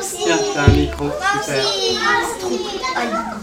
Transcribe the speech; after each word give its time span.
aussi. 0.00 0.16
Tiens, 0.24 0.38
t'as 0.54 0.62
un 0.64 0.68
micro, 0.74 1.06
super. 1.44 1.64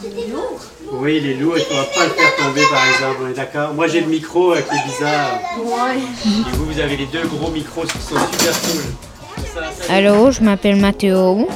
Il 0.04 0.20
est 0.20 0.28
lourd. 0.28 0.60
Oui, 0.92 1.18
il 1.22 1.30
est 1.30 1.34
lourd 1.36 1.58
et 1.58 1.64
tu 1.66 1.74
ne 1.74 1.78
vas 1.80 1.84
pas 1.86 2.04
le 2.06 2.10
faire 2.12 2.36
tomber 2.38 2.62
par 2.72 2.86
exemple, 2.88 3.18
on 3.24 3.28
est 3.28 3.34
d'accord 3.34 3.74
Moi 3.74 3.88
j'ai 3.88 4.00
le 4.02 4.08
micro 4.08 4.54
euh, 4.54 4.62
qui 4.62 4.76
est 4.76 4.84
bizarre. 4.86 5.32
Ouais. 5.62 5.98
Et 5.98 6.56
vous, 6.56 6.66
vous 6.66 6.80
avez 6.80 6.96
les 6.96 7.06
deux 7.08 7.28
gros 7.28 7.52
micros 7.52 7.84
qui 7.84 7.98
sont 7.98 8.16
super 8.16 8.62
cool. 8.62 9.46
Ça, 9.54 9.86
ça- 9.86 9.94
Allô, 9.94 10.32
je 10.32 10.42
m'appelle 10.42 10.78
Mathéo. 10.78 11.48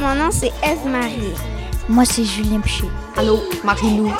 Mon 0.00 0.14
nom 0.14 0.30
c'est 0.30 0.52
Eve-Marie. 0.62 1.32
Moi, 1.88 2.04
c'est 2.04 2.24
Julien 2.24 2.60
Piché. 2.60 2.84
Allô, 3.16 3.40
Marie-Lou. 3.64 4.12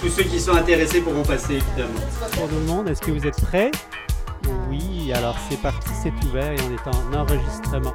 Tous 0.00 0.08
ceux 0.10 0.24
qui 0.24 0.38
sont 0.40 0.54
intéressés 0.54 1.00
pourront 1.00 1.22
passer 1.22 1.54
évidemment. 1.54 2.00
Pour 2.32 2.48
tout 2.48 2.54
le 2.54 2.60
monde, 2.66 2.88
est-ce 2.88 3.00
que 3.00 3.10
vous 3.12 3.26
êtes 3.26 3.40
prêts? 3.40 3.70
Oui, 4.68 5.12
alors 5.12 5.36
c'est 5.48 5.60
parti, 5.60 5.88
c'est 6.02 6.12
ouvert 6.24 6.52
et 6.52 6.56
on 6.60 6.72
est 6.72 6.96
en 6.96 7.20
enregistrement. 7.20 7.94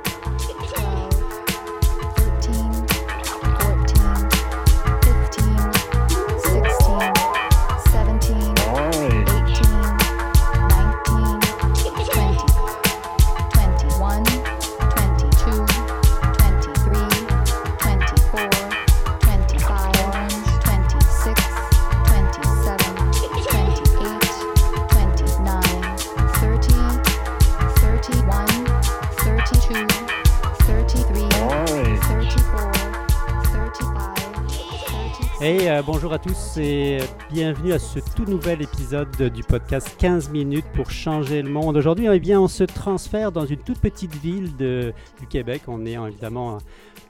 Hey, 35.40 35.70
euh, 35.70 35.84
bonjour 35.86 36.12
à 36.14 36.18
tous 36.18 36.58
et 36.58 36.98
bienvenue 37.30 37.72
à 37.72 37.78
ce 37.78 38.00
tout 38.00 38.26
nouvel 38.26 38.64
épisode 38.64 39.16
du 39.32 39.44
podcast 39.44 39.96
15 40.00 40.32
minutes 40.32 40.66
pour 40.74 40.90
changer 40.90 41.44
le 41.44 41.50
monde. 41.52 41.78
Aujourd'hui, 41.78 42.08
eh 42.12 42.36
on 42.38 42.48
se 42.48 42.64
transfère 42.64 43.32
dans 43.32 43.46
une 43.46 43.60
toute 43.60 43.80
petite 43.80 44.16
ville 44.16 44.56
du 44.58 45.28
Québec. 45.30 45.62
On 45.68 45.86
est 45.86 45.96
euh, 45.96 46.08
évidemment 46.08 46.58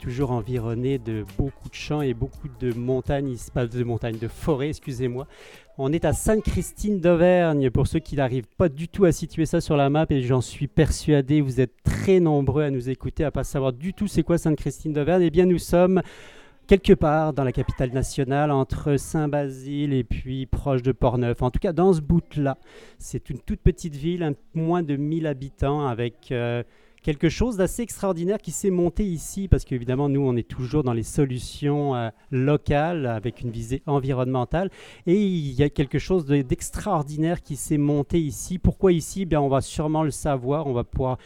toujours 0.02 0.32
environné 0.32 1.00
de 1.00 1.26
beaucoup 1.38 1.70
de 1.70 1.74
champs 1.74 2.02
et 2.02 2.14
beaucoup 2.14 2.50
de 2.60 2.74
montagnes, 2.74 3.34
pas 3.54 3.66
de 3.66 3.84
montagnes, 3.86 4.18
de 4.18 4.28
forêts, 4.28 4.70
excusez-moi. 4.70 5.26
On 5.80 5.94
est 5.94 6.06
à 6.06 6.14
Sainte-Christine 6.14 7.00
d'Auvergne. 7.00 7.70
Pour 7.70 7.86
ceux 7.86 8.00
qui 8.00 8.16
n'arrivent 8.16 8.48
pas 8.58 8.68
du 8.68 8.88
tout 8.88 9.06
à 9.06 9.12
situer 9.12 9.46
ça 9.46 9.62
sur 9.62 9.78
la 9.78 9.92
map, 9.92 10.08
et 10.10 10.24
j'en 10.24 10.42
suis 10.42 10.68
persuadé, 10.68 11.40
vous 11.40 11.62
êtes 11.62 11.84
très 11.84 12.20
nombreux 12.20 12.64
à 12.64 12.72
nous 12.72 12.90
écouter, 12.90 13.24
à 13.24 13.30
pas 13.30 13.44
savoir 13.44 13.74
du 13.74 13.94
tout 13.94 14.08
c'est 14.08 14.24
quoi 14.24 14.40
Sainte-Christine 14.40 14.92
d'Auvergne. 14.92 15.22
Eh 15.22 15.30
bien, 15.30 15.46
nous 15.46 15.60
sommes 15.60 16.02
quelque 16.66 16.94
part 16.94 17.32
dans 17.32 17.44
la 17.44 17.52
capitale 17.52 17.92
nationale, 17.92 18.50
entre 18.50 18.98
Saint-Basile 18.98 19.94
et 19.94 20.04
puis 20.04 20.48
proche 20.48 20.82
de 20.82 20.92
Portneuf. 20.92 21.44
En 21.44 21.52
tout 21.52 21.60
cas, 21.60 21.74
dans 21.74 21.94
ce 21.94 22.02
bout-là, 22.02 22.58
c'est 22.98 23.30
une 23.30 23.38
toute 23.38 23.60
petite 23.60 23.96
ville, 23.96 24.24
un 24.24 24.34
moins 24.56 24.82
de 24.82 24.96
1000 24.96 25.28
habitants, 25.28 25.88
avec 25.88 26.32
euh, 26.32 26.64
quelque 27.08 27.30
chose 27.30 27.56
d'assez 27.56 27.84
extraordinaire 27.84 28.38
qui 28.38 28.52
s'est 28.52 28.70
monté 28.70 29.06
ici, 29.06 29.48
parce 29.48 29.64
qu'évidemment, 29.64 30.10
nous, 30.10 30.20
on 30.20 30.36
est 30.36 30.46
toujours 30.46 30.84
dans 30.84 30.92
les 30.92 31.04
solutions 31.04 31.96
euh, 31.96 32.10
locales, 32.32 33.06
avec 33.06 33.40
une 33.40 33.50
visée 33.50 33.82
environnementale, 33.86 34.70
et 35.06 35.16
il 35.16 35.54
y 35.54 35.64
a 35.64 35.70
quelque 35.70 36.00
chose 36.00 36.26
de- 36.26 36.42
d'extraordinaire 36.42 37.42
qui 37.42 37.56
s'est 37.56 37.78
monté 37.78 38.20
ici. 38.20 38.58
Pourquoi 38.60 38.92
ici? 38.92 39.22
Eh 39.22 39.26
Bien, 39.26 39.40
on 39.40 39.48
va 39.48 39.62
sûrement 39.62 40.04
le 40.04 40.12
savoir, 40.12 40.68
on 40.68 40.74
va 40.74 40.84
pouvoir 40.84 41.18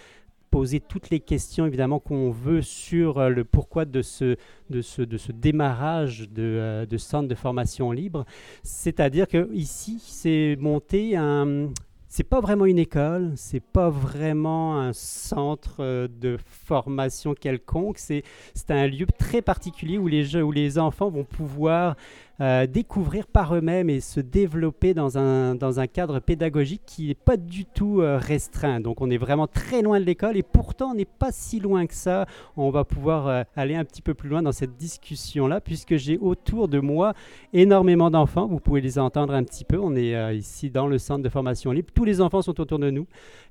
poser 0.52 0.82
toutes 0.82 1.10
les 1.10 1.20
questions 1.20 1.66
évidemment 1.66 2.00
qu'on 2.00 2.30
veut 2.30 2.62
sur 2.62 3.18
euh, 3.18 3.30
le 3.30 3.44
pourquoi 3.44 3.86
de 3.86 4.04
ce, 4.04 4.36
de 4.70 4.82
ce, 4.84 5.02
de 5.02 5.18
ce 5.18 5.32
démarrage 5.32 6.30
de, 6.30 6.44
euh, 6.44 6.86
de 6.86 6.98
centre 6.98 7.28
de 7.28 7.34
formation 7.34 7.92
libre. 7.92 8.26
C'est-à-dire 8.61 9.28
que 9.28 9.52
ici, 9.52 9.98
c'est 10.00 10.58
monté 10.60 11.16
un. 11.16 11.70
C'est 12.14 12.26
pas 12.26 12.42
vraiment 12.42 12.66
une 12.66 12.77
école, 12.77 13.32
c'est 13.38 13.64
pas 13.64 13.89
vraiment 13.89 14.77
un 14.77 14.92
centre 14.92 15.77
euh, 15.80 16.10
de 16.10 16.38
formation 16.45 17.33
quelconque, 17.33 17.99
c'est 17.99 18.23
un 18.67 18.86
lieu 18.86 19.05
très 19.17 19.42
particulier 19.42 19.98
où 19.98 20.08
les, 20.10 20.36
où 20.36 20.52
les 20.52 20.77
enfants 20.77 21.10
vont 21.10 21.23
pouvoir 21.23 21.95
euh, 22.42 22.66
découvrir 22.66 23.28
par 23.28 23.56
eux-mêmes 23.56 23.88
et 23.92 24.00
se 24.00 24.20
développer 24.20 24.96
dans 24.96 25.20
un, 25.20 25.54
dans 25.54 25.80
un 25.80 25.86
cadre 25.86 26.20
pédagogique 26.20 26.82
qui 26.88 27.10
n'est 27.10 27.14
pas 27.14 27.38
du 27.38 27.66
tout 27.66 28.02
euh, 28.02 28.18
restreint. 28.18 28.80
Donc 28.80 29.00
on 29.00 29.12
est 29.12 29.20
vraiment 29.20 29.46
très 29.46 29.84
loin 29.84 30.00
de 30.00 30.06
l'école 30.06 30.38
et 30.38 30.42
pourtant 30.42 30.90
on 30.92 30.96
n'est 30.96 31.06
pas 31.06 31.32
si 31.32 31.60
loin 31.60 31.86
que 31.86 31.94
ça. 31.94 32.26
On 32.58 32.72
va 32.72 32.84
pouvoir 32.84 33.28
euh, 33.28 33.44
aller 33.56 33.76
un 33.76 33.86
petit 33.86 34.02
peu 34.02 34.16
plus 34.16 34.28
loin 34.28 34.42
dans 34.42 34.52
cette 34.52 34.76
discussion-là 34.76 35.62
puisque 35.62 35.98
j'ai 35.98 36.18
autour 36.18 36.68
de 36.68 36.80
moi 36.80 37.14
énormément 37.54 38.10
d'enfants. 38.10 38.48
Vous 38.48 38.60
pouvez 38.60 38.82
les 38.82 38.98
entendre 38.98 39.36
un 39.36 39.44
petit 39.44 39.64
peu. 39.64 39.78
On 39.78 39.96
est 39.96 40.36
ici 40.36 40.72
dans 40.72 40.88
le 40.88 40.98
centre 40.98 41.22
de 41.22 41.30
formation 41.30 41.72
libre. 41.72 41.92
Tous 41.94 42.06
les 42.06 42.22
enfants 42.22 42.42
sont 42.42 42.60
autour 42.60 42.80
de 42.80 42.90
nous. 42.90 43.06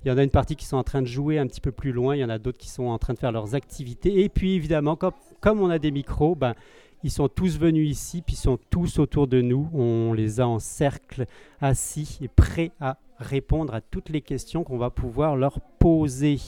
Il 0.05 0.09
y 0.09 0.11
en 0.11 0.19
a 0.19 0.25
une 0.25 0.31
partie 0.31 0.57
qui 0.57 0.65
sont 0.65 0.78
en 0.78 0.83
train 0.83 1.01
de 1.01 1.07
jouer 1.07 1.39
un 1.39 1.47
petit 1.47 1.61
peu 1.61 1.71
plus 1.71 1.93
loin. 1.93 2.17
Il 2.17 2.19
y 2.19 2.25
en 2.25 2.28
a 2.28 2.39
d'autres 2.39 2.59
qui 2.59 2.69
sont 2.69 2.87
en 2.87 2.99
train 2.99 3.15
de 3.15 3.21
faire 3.21 3.31
leurs 3.31 3.55
activités. 3.55 4.25
Et 4.25 4.28
puis 4.28 4.55
évidemment, 4.55 4.97
comme, 4.97 5.12
comme 5.41 5.61
on 5.61 5.71
a 5.71 5.78
des 5.78 5.93
micros, 5.93 6.34
ben, 6.34 6.55
ils 7.03 7.11
sont 7.11 7.28
tous 7.28 7.59
venus 7.59 7.91
ici, 7.91 8.22
puis 8.22 8.34
ils 8.34 8.38
sont 8.38 8.59
tous 8.71 8.99
autour 8.99 9.27
de 9.27 9.41
nous. 9.41 9.69
On 9.72 10.12
les 10.12 10.41
a 10.41 10.47
en 10.47 10.59
cercle, 10.59 11.27
assis 11.61 12.19
et 12.21 12.28
prêts 12.28 12.72
à 12.81 12.99
répondre 13.19 13.75
à 13.75 13.81
toutes 13.81 14.09
les 14.09 14.21
questions 14.21 14.65
qu'on 14.65 14.78
va 14.78 14.91
pouvoir 14.91 15.37
leur 15.37 15.60
poser. 15.78 16.39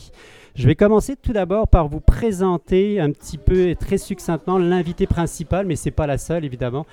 Je 0.55 0.67
vais 0.67 0.75
commencer 0.75 1.17
tout 1.17 1.33
d'abord 1.33 1.69
par 1.69 1.89
vous 1.89 2.01
présenter 2.01 3.01
un 3.01 3.11
petit 3.11 3.39
peu 3.39 3.69
et 3.69 3.77
très 3.77 3.99
succinctement 3.99 4.59
l'invité 4.59 5.07
principal, 5.07 5.67
mais 5.67 5.77
c'est 5.77 5.91
pas 5.91 6.07
la 6.07 6.19
seule 6.19 6.45
évidemment. 6.45 6.87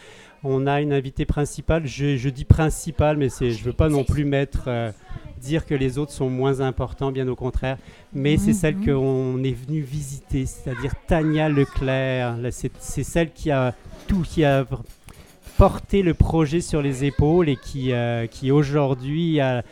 On 0.44 0.68
a 0.68 0.80
une 0.80 0.94
invitée 0.94 1.26
principale. 1.26 1.86
Je, 1.86 2.30
dis 2.30 2.46
principale, 2.46 3.18
mais 3.18 3.28
je 3.30 3.64
veux 3.64 3.74
pas 3.74 3.90
non 3.90 4.06
plus 4.06 4.24
mettre 4.24 4.66
euh, 4.68 4.92
dire 5.40 5.66
que 5.66 5.74
les 5.74 5.98
autres 5.98 6.12
sont 6.12 6.30
moins 6.30 6.62
importants, 6.62 7.12
bien 7.12 7.28
au 7.28 7.36
contraire. 7.36 7.78
Mais 8.14 8.38
c'est 8.38 8.54
celle 8.54 8.76
qu'on 8.76 9.44
est 9.44 9.54
venu 9.56 9.82
visiter, 9.82 10.46
c'est-à-dire 10.46 10.94
Tania 11.08 11.50
Leclerc. 11.50 12.36
C'est, 12.52 13.04
celle 13.04 13.32
qui 13.32 13.50
a 13.52 13.74
tout, 14.08 14.22
qui 14.22 14.44
a 14.44 14.66
porté 15.58 16.02
le 16.04 16.14
projet 16.14 16.62
sur 16.62 16.82
les 16.82 17.04
épaules 17.06 17.50
et 17.50 17.56
qui, 17.58 17.92
euh, 17.92 18.28
qui 18.28 18.50
aujourd'hui 18.52 19.40
a, 19.42 19.64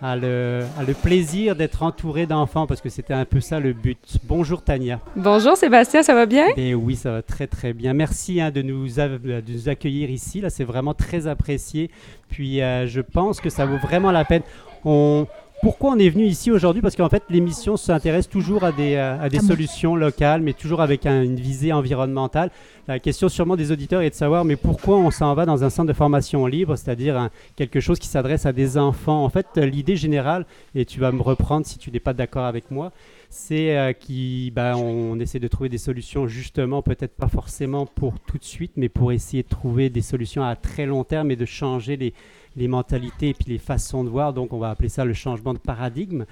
a 0.00 0.16
le, 0.16 0.62
a 0.78 0.82
le 0.84 0.94
plaisir 0.94 1.54
d'être 1.54 1.82
entourée 1.82 2.24
d'enfants 2.26 2.66
parce 2.66 2.80
que 2.80 2.88
c'était 2.88 3.12
un 3.14 3.24
peu 3.26 3.40
ça 3.40 3.60
le 3.60 3.74
but. 3.74 3.98
Bonjour 4.24 4.62
Tania. 4.62 5.00
Bonjour 5.16 5.56
Sébastien, 5.56 6.02
ça 6.02 6.14
va 6.14 6.24
bien? 6.26 6.46
Ben 6.56 6.74
oui, 6.74 6.96
ça 6.96 7.10
va 7.12 7.22
très 7.22 7.46
très 7.46 7.72
bien. 7.74 7.92
Merci 7.92 8.40
hein, 8.40 8.50
de, 8.50 8.62
nous 8.62 8.98
av- 9.00 9.20
de 9.20 9.42
nous 9.46 9.68
accueillir 9.68 10.10
ici. 10.10 10.40
Là, 10.40 10.48
c'est 10.50 10.64
vraiment 10.64 10.94
très 10.94 11.26
apprécié. 11.26 11.90
Puis 12.30 12.62
euh, 12.62 12.86
je 12.86 13.02
pense 13.02 13.40
que 13.40 13.50
ça 13.50 13.66
vaut 13.66 13.78
vraiment 13.78 14.12
la 14.12 14.24
peine. 14.24 14.42
On... 14.84 15.26
Pourquoi 15.62 15.92
on 15.92 15.98
est 15.98 16.10
venu 16.10 16.24
ici 16.26 16.50
aujourd'hui? 16.50 16.82
Parce 16.82 16.94
qu'en 16.94 17.08
fait, 17.08 17.22
l'émission 17.30 17.78
s'intéresse 17.78 18.28
toujours 18.28 18.64
à 18.64 18.72
des, 18.72 18.96
euh, 18.96 19.18
à 19.18 19.30
des 19.30 19.38
solutions 19.38 19.96
locales, 19.96 20.42
mais 20.42 20.52
toujours 20.52 20.82
avec 20.82 21.06
un- 21.06 21.22
une 21.22 21.36
visée 21.36 21.72
environnementale. 21.72 22.50
La 22.86 22.98
question 22.98 23.30
sûrement 23.30 23.56
des 23.56 23.72
auditeurs 23.72 24.02
est 24.02 24.10
de 24.10 24.14
savoir, 24.14 24.44
mais 24.44 24.56
pourquoi 24.56 24.98
on 24.98 25.10
s'en 25.10 25.32
va 25.32 25.46
dans 25.46 25.64
un 25.64 25.70
centre 25.70 25.88
de 25.88 25.94
formation 25.94 26.44
libre, 26.46 26.76
c'est-à-dire 26.76 27.16
un- 27.16 27.30
quelque 27.56 27.80
chose 27.80 27.98
qui 27.98 28.08
s'adresse 28.08 28.44
à 28.44 28.52
des 28.52 28.76
enfants? 28.76 29.24
En 29.24 29.30
fait, 29.30 29.46
euh, 29.56 29.64
l'idée 29.64 29.96
générale, 29.96 30.44
et 30.74 30.84
tu 30.84 31.00
vas 31.00 31.12
me 31.12 31.22
reprendre 31.22 31.64
si 31.64 31.78
tu 31.78 31.90
n'es 31.90 32.00
pas 32.00 32.12
d'accord 32.12 32.44
avec 32.44 32.70
moi, 32.70 32.92
c'est 33.34 33.76
euh, 33.76 33.92
qui 33.92 34.52
ben, 34.54 34.76
on 34.76 35.18
essaie 35.18 35.40
de 35.40 35.48
trouver 35.48 35.68
des 35.68 35.76
solutions 35.76 36.28
justement 36.28 36.82
peut-être 36.82 37.16
pas 37.16 37.26
forcément 37.26 37.84
pour 37.84 38.20
tout 38.20 38.38
de 38.38 38.44
suite 38.44 38.72
mais 38.76 38.88
pour 38.88 39.10
essayer 39.10 39.42
de 39.42 39.48
trouver 39.48 39.90
des 39.90 40.02
solutions 40.02 40.44
à 40.44 40.54
très 40.54 40.86
long 40.86 41.02
terme 41.02 41.32
et 41.32 41.36
de 41.36 41.44
changer 41.44 41.96
les, 41.96 42.14
les 42.54 42.68
mentalités 42.68 43.30
et 43.30 43.34
puis 43.34 43.46
les 43.48 43.58
façons 43.58 44.04
de 44.04 44.08
voir. 44.08 44.34
Donc 44.34 44.52
on 44.52 44.58
va 44.58 44.70
appeler 44.70 44.88
ça 44.88 45.04
le 45.04 45.14
changement 45.14 45.52
de 45.52 45.58
paradigme. 45.58 46.26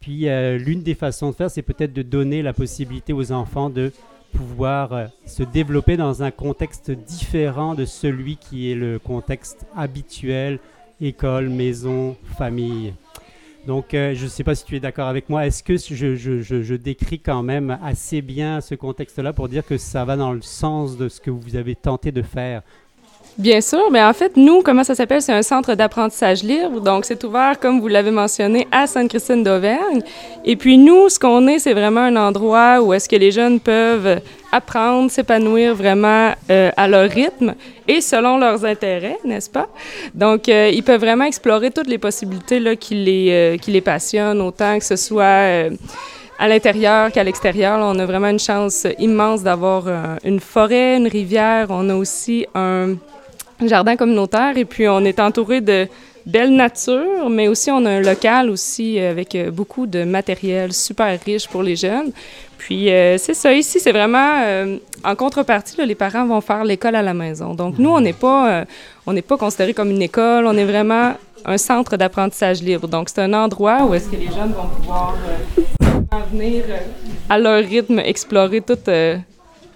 Puis 0.00 0.26
euh, 0.28 0.56
l'une 0.56 0.82
des 0.82 0.94
façons 0.94 1.30
de 1.30 1.34
faire 1.34 1.50
c'est 1.50 1.60
peut-être 1.60 1.92
de 1.92 2.02
donner 2.02 2.40
la 2.40 2.54
possibilité 2.54 3.12
aux 3.12 3.30
enfants 3.30 3.68
de 3.68 3.92
pouvoir 4.32 4.92
euh, 4.94 5.06
se 5.26 5.42
développer 5.42 5.98
dans 5.98 6.22
un 6.22 6.30
contexte 6.30 6.90
différent 6.90 7.74
de 7.74 7.84
celui 7.84 8.36
qui 8.36 8.72
est 8.72 8.74
le 8.74 8.98
contexte 8.98 9.66
habituel 9.76 10.60
école 10.98 11.50
maison 11.50 12.16
famille 12.38 12.94
donc, 13.68 13.92
euh, 13.92 14.14
je 14.14 14.24
ne 14.24 14.28
sais 14.30 14.44
pas 14.44 14.54
si 14.54 14.64
tu 14.64 14.76
es 14.76 14.80
d'accord 14.80 15.08
avec 15.08 15.28
moi. 15.28 15.46
Est-ce 15.46 15.62
que 15.62 15.76
je, 15.76 16.74
décris 16.74 17.20
quand 17.20 17.42
même 17.42 17.78
assez 17.82 18.22
bien 18.22 18.62
ce 18.62 18.74
contexte-là 18.74 19.34
pour 19.34 19.50
dire 19.50 19.62
que 19.62 19.76
ça 19.76 20.06
va 20.06 20.16
dans 20.16 20.32
le 20.32 20.40
sens 20.40 20.96
de 20.96 21.10
ce 21.10 21.20
que 21.20 21.30
vous 21.30 21.54
avez 21.54 21.74
tenté 21.74 22.10
de 22.10 22.22
faire 22.22 22.62
Bien 23.38 23.60
sûr, 23.60 23.88
mais 23.92 24.02
en 24.02 24.12
fait, 24.12 24.36
nous, 24.36 24.62
comment 24.62 24.82
ça 24.82 24.96
s'appelle? 24.96 25.22
C'est 25.22 25.32
un 25.32 25.42
centre 25.42 25.76
d'apprentissage 25.76 26.42
libre. 26.42 26.80
Donc, 26.80 27.04
c'est 27.04 27.22
ouvert, 27.22 27.60
comme 27.60 27.80
vous 27.80 27.86
l'avez 27.86 28.10
mentionné, 28.10 28.66
à 28.72 28.88
Sainte-Christine 28.88 29.44
d'Auvergne. 29.44 30.02
Et 30.44 30.56
puis, 30.56 30.76
nous, 30.76 31.08
ce 31.08 31.20
qu'on 31.20 31.46
est, 31.46 31.60
c'est 31.60 31.72
vraiment 31.72 32.00
un 32.00 32.16
endroit 32.16 32.80
où 32.82 32.92
est-ce 32.92 33.08
que 33.08 33.14
les 33.14 33.30
jeunes 33.30 33.60
peuvent 33.60 34.20
apprendre, 34.50 35.08
s'épanouir 35.08 35.72
vraiment 35.76 36.32
euh, 36.50 36.72
à 36.76 36.88
leur 36.88 37.08
rythme 37.08 37.54
et 37.86 38.00
selon 38.00 38.38
leurs 38.38 38.64
intérêts, 38.64 39.18
n'est-ce 39.24 39.50
pas? 39.50 39.68
Donc, 40.14 40.48
euh, 40.48 40.70
ils 40.74 40.82
peuvent 40.82 41.00
vraiment 41.00 41.24
explorer 41.24 41.70
toutes 41.70 41.86
les 41.86 41.98
possibilités 41.98 42.58
là, 42.58 42.74
qui, 42.74 42.96
les, 42.96 43.28
euh, 43.30 43.56
qui 43.56 43.70
les 43.70 43.82
passionnent, 43.82 44.40
autant 44.40 44.80
que 44.80 44.84
ce 44.84 44.96
soit... 44.96 45.70
à 46.40 46.46
l'intérieur 46.46 47.10
qu'à 47.12 47.24
l'extérieur. 47.24 47.78
On 47.82 47.98
a 47.98 48.06
vraiment 48.06 48.28
une 48.28 48.38
chance 48.38 48.86
immense 48.98 49.42
d'avoir 49.42 49.84
une 50.24 50.38
forêt, 50.38 50.96
une 50.96 51.08
rivière. 51.08 51.66
On 51.70 51.88
a 51.90 51.94
aussi 51.96 52.46
un 52.54 52.94
jardin 53.66 53.96
communautaire 53.96 54.56
et 54.56 54.64
puis 54.64 54.88
on 54.88 55.00
est 55.00 55.18
entouré 55.20 55.60
de 55.60 55.88
belle 56.28 56.54
nature, 56.54 57.30
mais 57.30 57.48
aussi 57.48 57.70
on 57.70 57.84
a 57.86 57.90
un 57.90 58.00
local 58.00 58.50
aussi 58.50 58.98
avec 59.00 59.34
euh, 59.34 59.50
beaucoup 59.50 59.86
de 59.86 60.04
matériel 60.04 60.74
super 60.74 61.18
riche 61.24 61.48
pour 61.48 61.62
les 61.62 61.74
jeunes. 61.74 62.12
Puis 62.58 62.90
euh, 62.90 63.16
c'est 63.16 63.34
ça, 63.34 63.52
ici 63.52 63.80
c'est 63.80 63.92
vraiment 63.92 64.42
euh, 64.44 64.76
en 65.02 65.14
contrepartie, 65.16 65.78
là, 65.78 65.86
les 65.86 65.94
parents 65.94 66.26
vont 66.26 66.42
faire 66.42 66.64
l'école 66.64 66.96
à 66.96 67.02
la 67.02 67.14
maison. 67.14 67.54
Donc 67.54 67.78
nous 67.78 67.90
on 67.90 68.00
n'est 68.00 68.12
pas 68.12 68.64
on 69.06 69.12
n'est 69.14 69.22
pas 69.22 69.38
considéré 69.38 69.72
comme 69.72 69.90
une 69.90 70.02
école, 70.02 70.46
on 70.46 70.56
est 70.56 70.66
vraiment 70.66 71.14
un 71.46 71.56
centre 71.56 71.96
d'apprentissage 71.96 72.62
libre. 72.62 72.86
Donc 72.88 73.08
c'est 73.08 73.22
un 73.22 73.32
endroit 73.32 73.86
où 73.86 73.94
est-ce 73.94 74.10
que 74.10 74.16
les 74.16 74.26
jeunes 74.26 74.52
vont 74.52 74.68
pouvoir 74.68 75.16
venir 76.30 76.64
à 77.30 77.38
leur 77.38 77.64
rythme 77.64 78.00
explorer 78.00 78.60
toute 78.60 78.90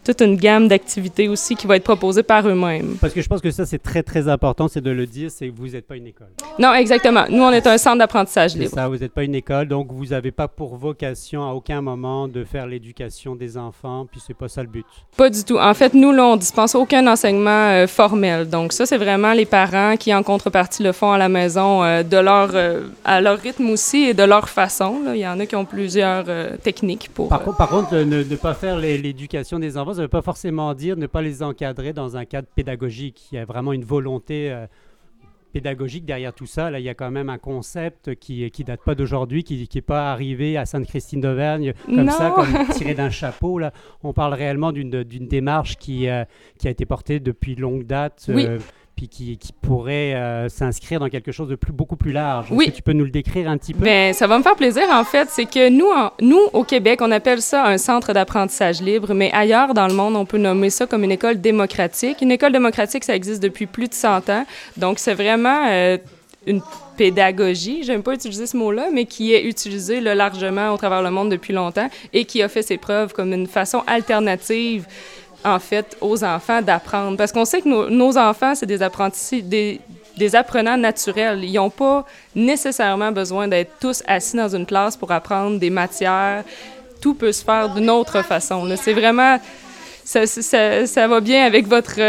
toute 0.05 0.21
une 0.21 0.37
gamme 0.37 0.69
d'activités 0.69 1.29
aussi 1.29 1.55
qui 1.55 1.67
va 1.67 1.77
être 1.77 1.85
proposée 1.85 2.23
par 2.23 2.47
eux-mêmes. 2.49 2.97
Parce 3.01 3.13
que 3.13 3.23
je 3.23 3.29
pense 3.29 3.41
que 3.41 3.51
ça, 3.51 3.67
c'est 3.67 3.83
très, 3.83 4.03
très 4.03 4.29
important, 4.29 4.69
c'est 4.69 4.81
de 4.81 4.91
le 4.91 5.07
dire, 5.07 5.31
c'est 5.31 5.49
que 5.49 5.55
vous 5.55 5.69
n'êtes 5.69 5.87
pas 5.87 5.97
une 5.97 6.07
école. 6.07 6.29
Non, 6.59 6.75
exactement. 6.75 7.25
Nous, 7.31 7.43
on 7.43 7.51
est 7.51 7.67
un 7.67 7.79
centre 7.79 7.99
d'apprentissage 7.99 8.57
libre. 8.57 8.75
ça, 8.75 8.89
vous 8.89 8.99
n'êtes 8.99 9.13
pas 9.13 9.25
une 9.25 9.35
école, 9.35 9.69
donc 9.69 9.93
vous 9.93 10.07
n'avez 10.07 10.33
pas 10.33 10.49
pour 10.49 10.77
vocation 10.77 11.49
à 11.49 11.53
aucun 11.53 11.81
moment 11.81 12.29
de 12.29 12.45
faire 12.45 12.67
l'éducation 12.67 13.37
des 13.37 13.57
enfants, 13.57 14.07
puis 14.11 14.21
c'est 14.25 14.35
pas 14.35 14.49
ça 14.49 14.63
le 14.63 14.69
but. 14.69 14.85
Pas 15.17 15.31
du 15.31 15.45
tout. 15.45 15.59
En 15.59 15.75
fait, 15.75 15.95
nous, 15.95 16.13
là, 16.13 16.25
on 16.25 16.37
dispense 16.37 16.75
aucun 16.75 17.07
enseignement 17.07 17.71
euh, 17.71 17.87
formel. 17.87 18.49
Donc 18.49 18.73
ça, 18.73 18.87
c'est 18.87 18.99
vraiment 18.99 19.33
les 19.33 19.47
parents 19.47 19.97
qui, 19.97 20.15
en 20.15 20.23
contrepartie, 20.23 20.83
le 20.83 20.93
font 20.93 21.13
à 21.13 21.19
la 21.19 21.29
maison 21.29 21.83
euh, 21.83 22.03
de 22.03 22.17
leur, 22.17 22.51
euh, 22.55 22.89
à 23.05 23.21
leur 23.21 23.39
rythme 23.39 23.71
aussi 23.71 24.05
et 24.05 24.15
de 24.15 24.23
leur 24.23 24.49
façon. 24.49 25.01
Là. 25.05 25.15
Il 25.15 25.21
y 25.21 25.27
en 25.27 25.39
a 25.39 25.47
qui 25.47 25.57
ont 25.57 25.65
plusieurs 25.65 26.25
techniques 26.63 27.11
pour... 27.15 27.29
Par, 27.29 27.43
par 27.57 27.69
contre, 27.69 27.95
ne, 27.95 28.23
ne 28.23 28.37
pas 28.37 28.55
faire 28.55 28.77
l'éducation 28.79 29.59
des 29.59 29.77
enfants, 29.77 29.92
ça 29.93 29.99
ne 30.01 30.05
veut 30.05 30.09
pas 30.09 30.23
forcément 30.23 30.75
dire 30.75 30.97
ne 30.97 31.07
pas 31.07 31.23
les 31.23 31.43
encadrer 31.43 31.93
dans 31.93 32.17
un 32.17 32.25
cadre 32.25 32.49
pédagogique. 32.55 33.29
Il 33.33 33.37
y 33.37 33.39
a 33.39 33.45
vraiment 33.45 33.73
une 33.73 33.85
volonté 33.85 34.51
euh, 34.51 34.67
pédagogique 35.53 36.05
derrière 36.05 36.33
tout 36.33 36.47
ça. 36.47 36.71
Là, 36.71 36.81
il 36.81 36.85
y 36.85 36.89
a 36.89 36.95
quand 36.95 37.11
même 37.11 37.29
un 37.29 37.39
concept 37.39 38.15
qui 38.17 38.51
qui 38.51 38.65
date 38.65 38.83
pas 38.85 38.95
d'aujourd'hui, 38.95 39.45
qui 39.45 39.69
n'est 39.73 39.81
pas 39.83 40.11
arrivé 40.13 40.57
à 40.57 40.67
Sainte-Christine 40.67 41.21
d'Auvergne 41.21 41.75
comme 41.87 42.11
ça, 42.11 42.31
comme 42.31 42.67
tiré 42.73 42.95
d'un 42.95 43.11
chapeau. 43.11 43.59
Là. 43.59 43.73
On 44.03 44.13
parle 44.13 44.35
réellement 44.35 44.73
d'une 44.73 45.05
démarche 45.29 45.77
qui, 45.77 46.09
euh, 46.09 46.25
qui 46.59 46.69
a 46.69 46.71
été 46.71 46.87
portée 46.87 47.21
depuis 47.21 47.55
longue 47.55 47.85
date. 47.85 48.27
Euh, 48.29 48.59
puis 48.97 49.09
qui, 49.09 49.39
qui 49.39 49.53
pourrait 49.53 50.15
euh, 50.15 50.49
s'inscrire 50.49 51.01
dans 51.01 51.09
quelque 51.09 51.33
chose 51.33 51.49
de 51.49 51.55
plus, 51.55 51.73
beaucoup 51.73 51.97
plus 51.97 52.13
large. 52.13 52.49
Oui. 52.51 52.67
Que 52.67 52.77
tu 52.77 52.83
peux 52.83 52.93
nous 52.93 53.05
le 53.05 53.11
décrire 53.11 53.49
un 53.49 53.57
petit 53.57 53.75
peu? 53.75 53.85
Bien, 53.85 54.13
ça 54.13 54.27
va 54.27 54.39
me 54.39 54.43
faire 54.43 54.57
plaisir, 54.57 54.85
en 54.91 55.05
fait. 55.05 55.29
C'est 55.31 55.47
que 55.47 55.69
nous, 55.69 55.91
nous, 56.21 56.43
au 56.53 56.65
Québec, 56.65 57.01
on 57.03 57.11
appelle 57.11 57.43
ça 57.43 57.65
un 57.67 57.79
centre 57.79 58.13
d'apprentissage 58.13 58.81
libre, 58.81 59.15
mais 59.15 59.31
ailleurs 59.33 59.75
dans 59.75 59.87
le 59.87 59.95
monde, 59.95 60.17
on 60.17 60.25
peut 60.25 60.39
nommer 60.39 60.71
ça 60.71 60.87
comme 60.87 61.05
une 61.05 61.13
école 61.13 61.41
démocratique. 61.41 62.21
Une 62.23 62.33
école 62.33 62.53
démocratique, 62.53 63.05
ça 63.05 63.15
existe 63.15 63.43
depuis 63.43 63.67
plus 63.67 63.89
de 63.89 63.95
100 63.95 64.29
ans. 64.31 64.47
Donc, 64.77 64.99
c'est 64.99 65.15
vraiment... 65.15 65.67
Euh, 65.71 65.99
une 66.47 66.61
pédagogie, 66.97 67.83
j'aime 67.85 68.03
pas 68.03 68.15
utiliser 68.15 68.47
ce 68.47 68.57
mot-là, 68.57 68.89
mais 68.93 69.05
qui 69.05 69.33
est 69.33 69.45
utilisée 69.45 70.01
largement 70.01 70.73
au 70.73 70.77
travers 70.77 71.03
le 71.03 71.11
monde 71.11 71.31
depuis 71.31 71.53
longtemps 71.53 71.89
et 72.13 72.25
qui 72.25 72.43
a 72.43 72.49
fait 72.49 72.63
ses 72.63 72.79
preuves 72.79 73.13
comme 73.13 73.33
une 73.33 73.47
façon 73.47 73.83
alternative 73.87 74.87
en 75.45 75.59
fait, 75.59 75.97
aux 76.01 76.23
enfants 76.25 76.63
d'apprendre. 76.63 77.17
Parce 77.17 77.33
qu'on 77.33 77.45
sait 77.45 77.61
que 77.61 77.69
nos, 77.69 78.19
enfants, 78.19 78.55
c'est 78.55 78.67
des 78.67 78.83
apprentis, 78.83 79.43
des, 79.43 79.81
apprenants 80.35 80.77
naturels. 80.77 81.45
Ils 81.45 81.55
n'ont 81.55 81.71
pas 81.71 82.05
nécessairement 82.35 83.13
besoin 83.13 83.49
d'être 83.49 83.73
tous 83.81 84.03
assis 84.07 84.37
dans 84.37 84.55
une 84.55 84.67
classe 84.67 84.97
pour 84.97 85.11
apprendre 85.11 85.59
des 85.59 85.71
matières. 85.71 86.45
Tout 87.01 87.15
peut 87.15 87.33
se 87.33 87.45
faire 87.45 87.69
d'une 87.75 87.91
autre 87.91 88.23
façon. 88.23 88.69
C'est 88.77 88.93
vraiment 88.93 89.39
ça, 90.05 90.27
ça, 90.27 90.87
ça, 90.87 91.09
va 91.09 91.21
bien 91.21 91.45
avec 91.45 91.67
votre, 91.67 92.01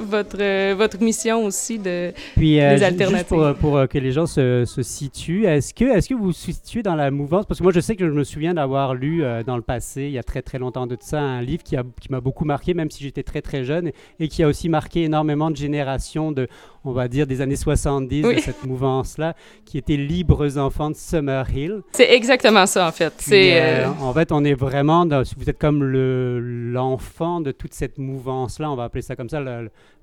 votre, 0.00 0.74
votre 0.74 1.02
mission 1.02 1.44
aussi 1.44 1.78
de, 1.78 2.12
Puis, 2.36 2.60
euh, 2.60 2.76
des 2.76 2.82
alternatives. 2.82 3.26
pour, 3.26 3.54
pour 3.54 3.76
euh, 3.76 3.86
que 3.86 3.98
les 3.98 4.12
gens 4.12 4.26
se, 4.26 4.64
se 4.64 4.82
situent, 4.82 5.44
est-ce 5.44 5.74
que, 5.74 5.84
est 5.84 6.08
que 6.08 6.14
vous 6.14 6.26
vous 6.26 6.32
situez 6.32 6.82
dans 6.82 6.94
la 6.94 7.10
mouvance? 7.10 7.46
Parce 7.46 7.58
que 7.58 7.64
moi, 7.64 7.72
je 7.72 7.80
sais 7.80 7.96
que 7.96 8.06
je 8.06 8.12
me 8.12 8.24
souviens 8.24 8.54
d'avoir 8.54 8.94
lu 8.94 9.24
euh, 9.24 9.42
dans 9.42 9.56
le 9.56 9.62
passé, 9.62 10.02
il 10.02 10.12
y 10.12 10.18
a 10.18 10.22
très 10.22 10.42
très 10.42 10.58
longtemps 10.58 10.86
de 10.86 10.96
ça, 11.00 11.20
un 11.20 11.42
livre 11.42 11.62
qui 11.62 11.76
m'a 11.76 11.82
qui 12.00 12.08
beaucoup 12.08 12.44
marqué, 12.44 12.74
même 12.74 12.90
si 12.90 13.02
j'étais 13.02 13.22
très 13.22 13.42
très 13.42 13.64
jeune, 13.64 13.90
et 14.20 14.28
qui 14.28 14.42
a 14.42 14.48
aussi 14.48 14.68
marqué 14.68 15.02
énormément 15.02 15.50
de 15.50 15.56
générations 15.56 16.32
de, 16.32 16.48
on 16.86 16.92
va 16.92 17.08
dire, 17.08 17.26
des 17.26 17.40
années 17.40 17.56
70, 17.56 18.22
de 18.22 18.38
cette 18.40 18.64
mouvance-là, 18.64 19.34
qui 19.64 19.78
était 19.78 19.96
Libres 19.96 20.58
enfants 20.58 20.90
de 20.90 20.96
Summerhill. 20.96 21.82
C'est 21.92 22.12
exactement 22.12 22.66
ça, 22.66 22.86
en 22.88 22.92
fait. 22.92 23.12
C'est, 23.18 23.84
En 24.00 24.12
fait, 24.12 24.32
on 24.32 24.44
est 24.44 24.54
vraiment, 24.54 25.06
dans, 25.06 25.22
vous 25.36 25.50
êtes 25.50 25.58
comme 25.58 25.82
le, 25.82 26.40
l'enfant 26.40 27.40
de 27.40 27.52
toute 27.52 27.74
cette 27.74 27.98
mouvance-là, 27.98 28.70
on 28.70 28.76
va 28.76 28.84
appeler 28.84 29.02
ça 29.02 29.16
comme 29.16 29.28
ça, 29.28 29.40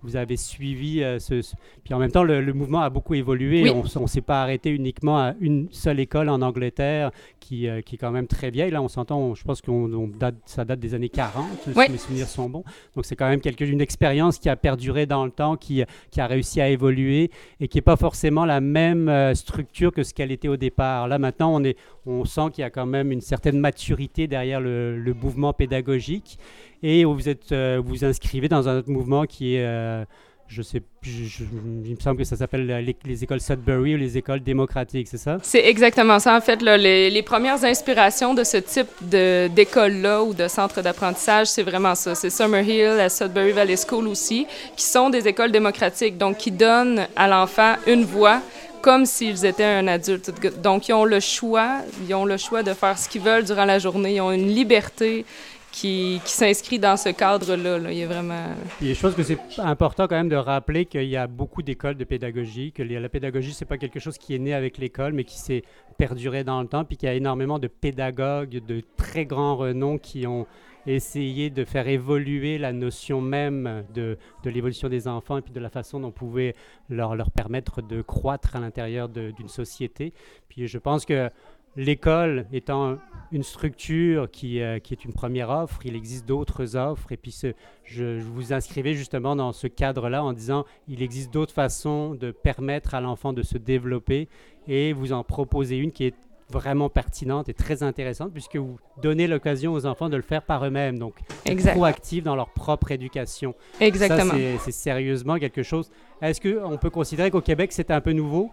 vous 0.04 0.16
avez 0.16 0.38
suivi 0.38 1.02
euh, 1.02 1.18
ce, 1.18 1.42
Puis 1.84 1.94
en 1.94 2.00
même 2.00 2.12
temps, 2.12 2.24
le, 2.24 2.54
mouvement 2.54 2.82
a 2.82 2.90
beaucoup 2.90 3.14
évolué. 3.14 3.70
On 3.70 4.02
ne 4.02 4.08
s'est 4.08 4.22
pas 4.22 4.42
arrêté 4.42 4.70
uniquement 4.70 5.18
à 5.18 5.34
une 5.40 5.68
seule 5.72 6.00
école 6.00 6.30
en 6.30 6.42
Angleterre 6.42 7.12
qui, 7.40 7.68
euh, 7.68 7.82
qui 7.82 7.96
est 7.96 7.98
quand 7.98 8.12
même 8.12 8.28
très 8.28 8.52
vieille. 8.52 8.72
Là, 8.72 8.82
on 8.82 8.88
s'entend, 8.88 9.34
je 9.34 9.44
pense 9.44 9.62
que 9.62 10.18
date, 10.18 10.36
ça 10.46 10.66
date 10.66 10.80
des 10.80 10.94
années 10.94 11.10
40, 11.10 11.46
si 11.64 11.92
mes 11.92 11.98
souvenirs 11.98 12.28
sont 12.28 12.50
bons. 12.50 12.64
Donc 12.96 13.06
c'est 13.06 13.16
quand 13.16 13.30
même 13.30 13.42
quelque, 13.42 13.64
une 13.64 13.82
expérience 13.82 14.38
qui 14.40 14.50
a 14.50 14.56
perduré 14.56 15.06
dans 15.06 15.26
le 15.26 15.32
temps, 15.32 15.56
qui, 15.56 15.84
qui 16.12 16.22
a 16.22 16.28
réussi 16.28 16.62
à 16.62 16.70
évoluer 16.70 17.32
et 17.60 17.68
qui 17.68 17.78
n'est 17.78 17.84
pas 17.84 17.96
forcément 17.96 18.46
la 18.46 18.62
même 18.62 19.08
euh, 19.10 19.34
structure 19.36 19.92
que 19.92 20.04
ce 20.04 20.14
qu'elle 20.14 20.32
était 20.32 20.50
au 20.50 20.58
départ. 20.58 21.08
Là, 21.08 21.18
maintenant, 21.18 21.56
on, 21.56 21.64
est, 21.64 21.78
on 22.06 22.26
sent 22.26 22.52
qu'il 22.54 22.62
y 22.62 22.66
a 22.66 22.70
quand 22.70 22.86
même 22.86 23.12
une 23.12 23.22
certaine 23.22 23.60
maturité 23.60 24.28
derrière 24.28 24.60
le, 24.60 24.98
le 24.98 25.14
mouvement 25.14 25.54
pédagogique 25.54 26.38
et 26.84 27.06
vous 27.06 27.18
euh, 27.52 27.82
vous 27.84 28.06
inscrivez 28.06 28.50
dans 28.50 28.68
un 28.70 28.78
autre 28.78 28.90
mouvement 28.90 29.26
qui 29.26 29.56
est 29.56 29.66
euh, 29.66 30.04
je 30.48 30.62
sais, 30.62 30.84
il 31.06 31.96
me 31.96 32.00
semble 32.00 32.18
que 32.18 32.24
ça 32.24 32.36
s'appelle 32.36 32.68
les, 32.68 33.24
écoles 33.24 33.42
Sudbury 33.42 33.96
ou 33.96 33.98
les 33.98 34.18
écoles 34.18 34.42
démocratiques, 34.42 35.08
c'est 35.08 35.18
ça? 35.18 35.38
C'est 35.42 35.66
exactement 35.66 36.20
ça. 36.20 36.38
En 36.38 36.42
fait, 36.42 36.62
là, 36.62 36.78
les, 36.78 37.10
les, 37.10 37.24
premières 37.24 37.64
inspirations 37.64 38.36
de 38.36 38.44
ce 38.44 38.58
type 38.58 38.90
d'école-là 39.02 40.22
ou 40.22 40.34
de 40.34 40.48
centre 40.48 40.82
d'apprentissage, 40.82 41.48
c'est 41.48 41.64
vraiment 41.64 41.96
ça. 41.96 42.14
C'est 42.14 42.30
Summerhill, 42.30 42.98
la 42.98 43.10
Sudbury 43.10 43.52
Valley 43.52 43.78
School 43.78 44.08
aussi, 44.08 44.46
qui 44.76 44.86
sont 44.86 45.10
des 45.10 45.28
écoles 45.28 45.52
démocratiques, 45.52 46.18
donc 46.18 46.38
qui 46.38 46.52
donnent 46.52 47.08
à 47.16 47.28
l'enfant 47.28 47.76
une 47.88 48.04
voix 48.04 48.42
comme 48.84 49.06
s'ils 49.06 49.46
étaient 49.46 49.64
un 49.64 49.88
adulte. 49.88 50.30
Donc, 50.62 50.90
ils 50.90 50.94
ont 50.94 51.06
le 51.06 51.22
choix, 51.22 51.78
ils 52.06 52.14
ont 52.14 52.26
le 52.26 52.36
choix 52.36 52.64
de 52.64 52.74
faire 52.74 52.98
ce 53.00 53.08
qu'ils 53.08 53.22
veulent 53.22 53.46
durant 53.46 53.64
la 53.64 53.80
journée. 53.80 54.16
Ils 54.16 54.22
ont 54.22 54.34
une 54.34 54.50
liberté 54.50 55.26
qui, 55.74 56.22
s'inscrit 56.24 56.78
dans 56.78 56.96
ce 56.96 57.10
cadre-là. 57.10 57.80
Là. 57.80 57.92
Il 57.92 58.00
est 58.00 58.06
vraiment... 58.06 58.50
Et 58.82 58.94
je 58.94 59.02
pense 59.02 59.16
que 59.16 59.24
c'est 59.24 59.40
important 59.58 60.08
quand 60.08 60.16
même 60.16 60.30
de 60.30 60.36
rappeler 60.36 60.86
qu'il 60.86 61.06
y 61.06 61.18
a 61.18 61.26
beaucoup 61.26 61.64
d'écoles 61.64 61.96
de 61.96 62.04
pédagogie, 62.04 62.72
que 62.72 62.84
la 62.84 63.10
pédagogie, 63.10 63.54
c'est 63.54 63.66
pas 63.66 63.78
quelque 63.78 64.00
chose 64.00 64.18
qui 64.20 64.36
est 64.36 64.40
né 64.40 64.54
avec 64.54 64.78
l'école, 64.78 65.14
mais 65.14 65.24
qui 65.24 65.40
s'est 65.40 65.64
perduré 65.98 66.44
dans 66.44 66.62
le 66.62 66.68
temps, 66.68 66.86
puis 66.86 66.96
qu'il 66.96 67.10
y 67.10 67.12
a 67.12 67.16
énormément 67.16 67.58
de 67.58 67.68
pédagogues 67.68 68.64
de 68.64 68.84
très 68.98 69.26
grands 69.26 69.58
renoms 69.58 69.98
qui 69.98 70.28
ont 70.28 70.46
essayé 70.86 71.50
de 71.50 71.64
faire 71.64 71.88
évoluer 71.88 72.58
la 72.58 72.74
notion 72.74 73.22
même 73.22 73.84
de, 73.94 74.18
de 74.44 74.50
l'évolution 74.50 74.90
des 74.90 75.08
enfants 75.08 75.38
et 75.38 75.42
puis 75.42 75.54
de 75.54 75.60
la 75.60 75.70
façon 75.70 76.00
dont 76.00 76.10
on 76.10 76.12
pouvait 76.12 76.56
leur, 76.90 77.16
leur 77.16 77.32
permettre 77.32 77.82
de 77.82 78.02
croître 78.02 78.56
à 78.56 78.60
l'intérieur 78.60 79.10
d'une 79.10 79.48
société. 79.48 80.14
Puis 80.50 80.68
je 80.68 80.78
pense 80.78 81.06
que 81.06 81.30
L'école 81.76 82.46
étant 82.54 82.98
une 83.34 83.44
structure 83.44 84.30
qui, 84.30 84.62
euh, 84.62 84.78
qui, 84.78 84.94
est 84.94 85.06
une 85.06 85.14
première 85.14 85.50
offre, 85.50 85.80
il 85.86 85.96
existe 85.96 86.28
d'autres 86.28 86.76
offres. 86.76 87.12
Et 87.12 87.18
puis, 87.18 87.36
je, 87.84 88.20
vous 88.20 88.54
inscrivais 88.54 88.94
justement 88.94 89.36
dans 89.36 89.52
ce 89.52 89.66
cadre-là 89.68 90.24
en 90.24 90.34
disant 90.34 90.66
il 90.88 91.02
existe 91.02 91.34
d'autres 91.34 91.54
façons 91.54 92.14
de 92.14 92.32
permettre 92.32 92.94
à 92.94 93.02
l'enfant 93.02 93.34
de 93.34 93.42
se 93.42 93.58
développer 93.58 94.30
et 94.68 94.94
vous 94.94 95.14
en 95.14 95.24
proposez 95.24 95.78
une 95.78 95.92
qui 95.92 96.06
est 96.06 96.16
vraiment 96.52 96.90
pertinente 96.90 97.50
et 97.50 97.54
très 97.56 97.82
intéressante 97.82 98.32
puisque 98.32 98.58
vous 98.58 98.78
donnez 99.02 99.26
l'occasion 99.26 99.74
aux 99.74 99.88
enfants 99.88 100.10
de 100.10 100.16
le 100.16 100.22
faire 100.22 100.44
par 100.44 100.64
eux-mêmes, 100.64 101.00
donc 101.00 101.16
être 101.46 101.72
proactifs 101.72 102.24
dans 102.24 102.36
leur 102.36 102.50
propre 102.50 102.92
éducation. 102.92 103.56
Exactement. 103.80 104.34
c'est 104.60 104.72
sérieusement 104.72 105.40
quelque 105.40 105.64
chose. 105.64 105.90
Est-ce 106.22 106.40
qu'on 106.40 106.78
peut 106.78 106.92
considérer 106.92 107.32
qu'au 107.32 107.42
Québec, 107.42 107.72
c'est 107.72 107.90
un 107.90 108.02
peu 108.02 108.12
nouveau? 108.12 108.52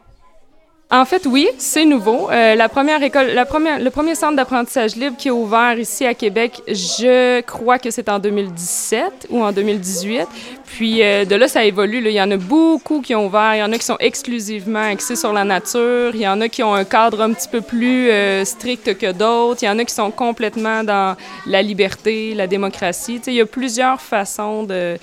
En 0.93 1.05
fait, 1.05 1.25
oui, 1.25 1.49
c'est 1.57 1.85
nouveau. 1.85 2.29
Euh, 2.33 2.57
la 2.57 2.69
première 2.69 3.01
école, 3.01 3.29
la 3.29 3.45
première, 3.45 3.79
le 3.79 3.91
premier 3.91 4.17
centre 4.17 4.35
d'apprentissage 4.35 4.97
libre 4.97 5.17
qui 5.17 5.29
est 5.29 5.31
ouvert 5.31 5.79
ici 5.79 6.05
à 6.05 6.15
Québec, 6.15 6.63
je 6.67 7.43
crois 7.43 7.79
que 7.79 7.93
c'est 7.93 8.09
en 8.09 8.19
2017 8.19 9.29
ou 9.31 9.41
en 9.41 9.53
2018. 9.53 10.27
Puis 10.67 11.01
euh, 11.05 11.25
de 11.25 11.37
là, 11.37 11.47
ça 11.47 11.65
évolue. 11.65 12.01
Là. 12.01 12.11
Il 12.11 12.17
y 12.17 12.21
en 12.21 12.31
a 12.33 12.37
beaucoup 12.37 13.03
qui 13.03 13.15
ont 13.15 13.27
ouvert. 13.27 13.55
Il 13.55 13.59
y 13.59 13.63
en 13.63 13.73
a 13.73 13.79
qui 13.79 13.85
sont 13.85 13.99
exclusivement 14.01 14.83
axés 14.83 15.15
sur 15.15 15.33
la 15.33 15.45
nature. 15.45 16.11
Il 16.13 16.23
y 16.23 16.27
en 16.27 16.41
a 16.41 16.49
qui 16.49 16.65
ont 16.65 16.75
un 16.75 16.85
cadre 16.85 17.21
un 17.21 17.33
petit 17.35 17.49
peu 17.49 17.61
plus 17.61 18.11
euh, 18.11 18.45
strict 18.45 18.99
que 18.99 19.13
d'autres. 19.13 19.63
Il 19.63 19.67
y 19.67 19.69
en 19.69 19.79
a 19.79 19.85
qui 19.85 19.95
sont 19.95 20.11
complètement 20.11 20.83
dans 20.83 21.17
la 21.47 21.63
liberté, 21.63 22.35
la 22.35 22.49
démocratie. 22.49 23.21
il 23.29 23.35
y 23.35 23.41
a 23.41 23.47
plusieurs 23.47 24.01
façons 24.01 24.65
de, 24.65 24.97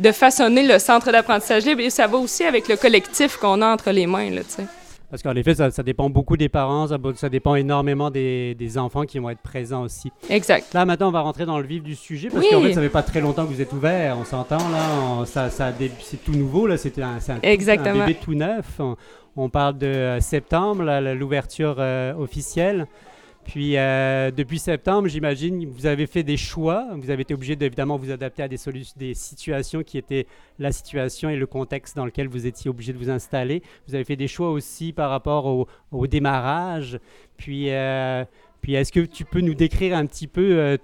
de 0.00 0.10
façonner 0.10 0.64
le 0.64 0.80
centre 0.80 1.12
d'apprentissage 1.12 1.64
libre 1.64 1.82
et 1.82 1.90
ça 1.90 2.08
va 2.08 2.18
aussi 2.18 2.42
avec 2.42 2.66
le 2.66 2.74
collectif 2.74 3.36
qu'on 3.36 3.62
a 3.62 3.66
entre 3.68 3.92
les 3.92 4.08
mains. 4.08 4.30
Là, 4.30 4.42
Parce 5.10 5.22
qu'en 5.22 5.34
effet, 5.34 5.54
ça, 5.54 5.70
ça 5.70 5.82
dépend 5.82 6.10
beaucoup 6.10 6.36
des 6.36 6.50
parents, 6.50 6.86
ça, 6.88 6.98
ça 7.14 7.28
dépend 7.30 7.54
énormément 7.54 8.10
des, 8.10 8.54
des 8.54 8.76
enfants 8.76 9.04
qui 9.04 9.18
vont 9.18 9.30
être 9.30 9.40
présents 9.40 9.82
aussi. 9.82 10.12
Exact. 10.28 10.74
Là, 10.74 10.84
maintenant, 10.84 11.08
on 11.08 11.12
va 11.12 11.20
rentrer 11.20 11.46
dans 11.46 11.58
le 11.58 11.66
vif 11.66 11.82
du 11.82 11.94
sujet 11.94 12.28
parce 12.28 12.42
Oui. 12.44 12.48
qu'en 12.50 12.60
fait, 12.60 12.74
ça 12.74 12.82
fait 12.82 12.88
pas 12.90 13.02
très 13.02 13.20
longtemps 13.22 13.46
que 13.46 13.52
vous 13.52 13.60
êtes 13.62 13.72
ouvert. 13.72 14.18
On 14.18 14.24
s'entend 14.24 14.58
là, 14.58 14.82
on- 15.20 15.24
ça, 15.24 15.48
c'est 15.50 16.22
tout 16.24 16.32
nouveau 16.32 16.66
là. 16.66 16.76
C'était 16.76 17.02
un, 17.02 17.20
c'est 17.20 17.32
un, 17.32 17.36
un 17.42 17.92
bébé 18.06 18.18
tout 18.22 18.34
neuf. 18.34 18.66
On, 18.80 18.96
on 19.36 19.48
parle 19.48 19.78
de 19.78 19.86
euh, 19.86 20.20
septembre, 20.20 20.84
l'ouverture 21.14 21.76
euh, 21.78 22.12
officielle. 22.14 22.86
Puis 23.48 23.78
euh, 23.78 24.30
depuis 24.30 24.58
septembre, 24.58 25.08
j'imagine, 25.08 25.64
vous 25.70 25.86
avez 25.86 26.06
fait 26.06 26.22
des 26.22 26.36
choix. 26.36 26.86
Vous 26.96 27.08
avez 27.08 27.22
été 27.22 27.32
obligé 27.32 27.56
d'évidemment 27.56 27.96
vous 27.96 28.10
adapter 28.10 28.42
à 28.42 28.48
des, 28.48 28.58
des 28.96 29.14
situations 29.14 29.82
qui 29.82 29.96
étaient 29.96 30.26
la 30.58 30.70
situation 30.70 31.30
et 31.30 31.36
le 31.36 31.46
contexte 31.46 31.96
dans 31.96 32.04
lequel 32.04 32.28
vous 32.28 32.46
étiez 32.46 32.68
obligé 32.68 32.92
de 32.92 32.98
vous 32.98 33.08
installer. 33.08 33.62
Vous 33.86 33.94
avez 33.94 34.04
fait 34.04 34.16
des 34.16 34.28
choix 34.28 34.50
aussi 34.50 34.92
par 34.92 35.08
rapport 35.08 35.46
au, 35.46 35.66
au 35.92 36.06
démarrage. 36.06 37.00
Puis, 37.38 37.70
euh, 37.70 38.22
puis 38.60 38.74
est-ce 38.74 38.92
que 38.92 39.00
tu 39.00 39.24
peux 39.24 39.40
nous 39.40 39.54
décrire 39.54 39.96
un 39.96 40.04
petit 40.04 40.26
peu 40.26 40.58
euh, 40.58 40.76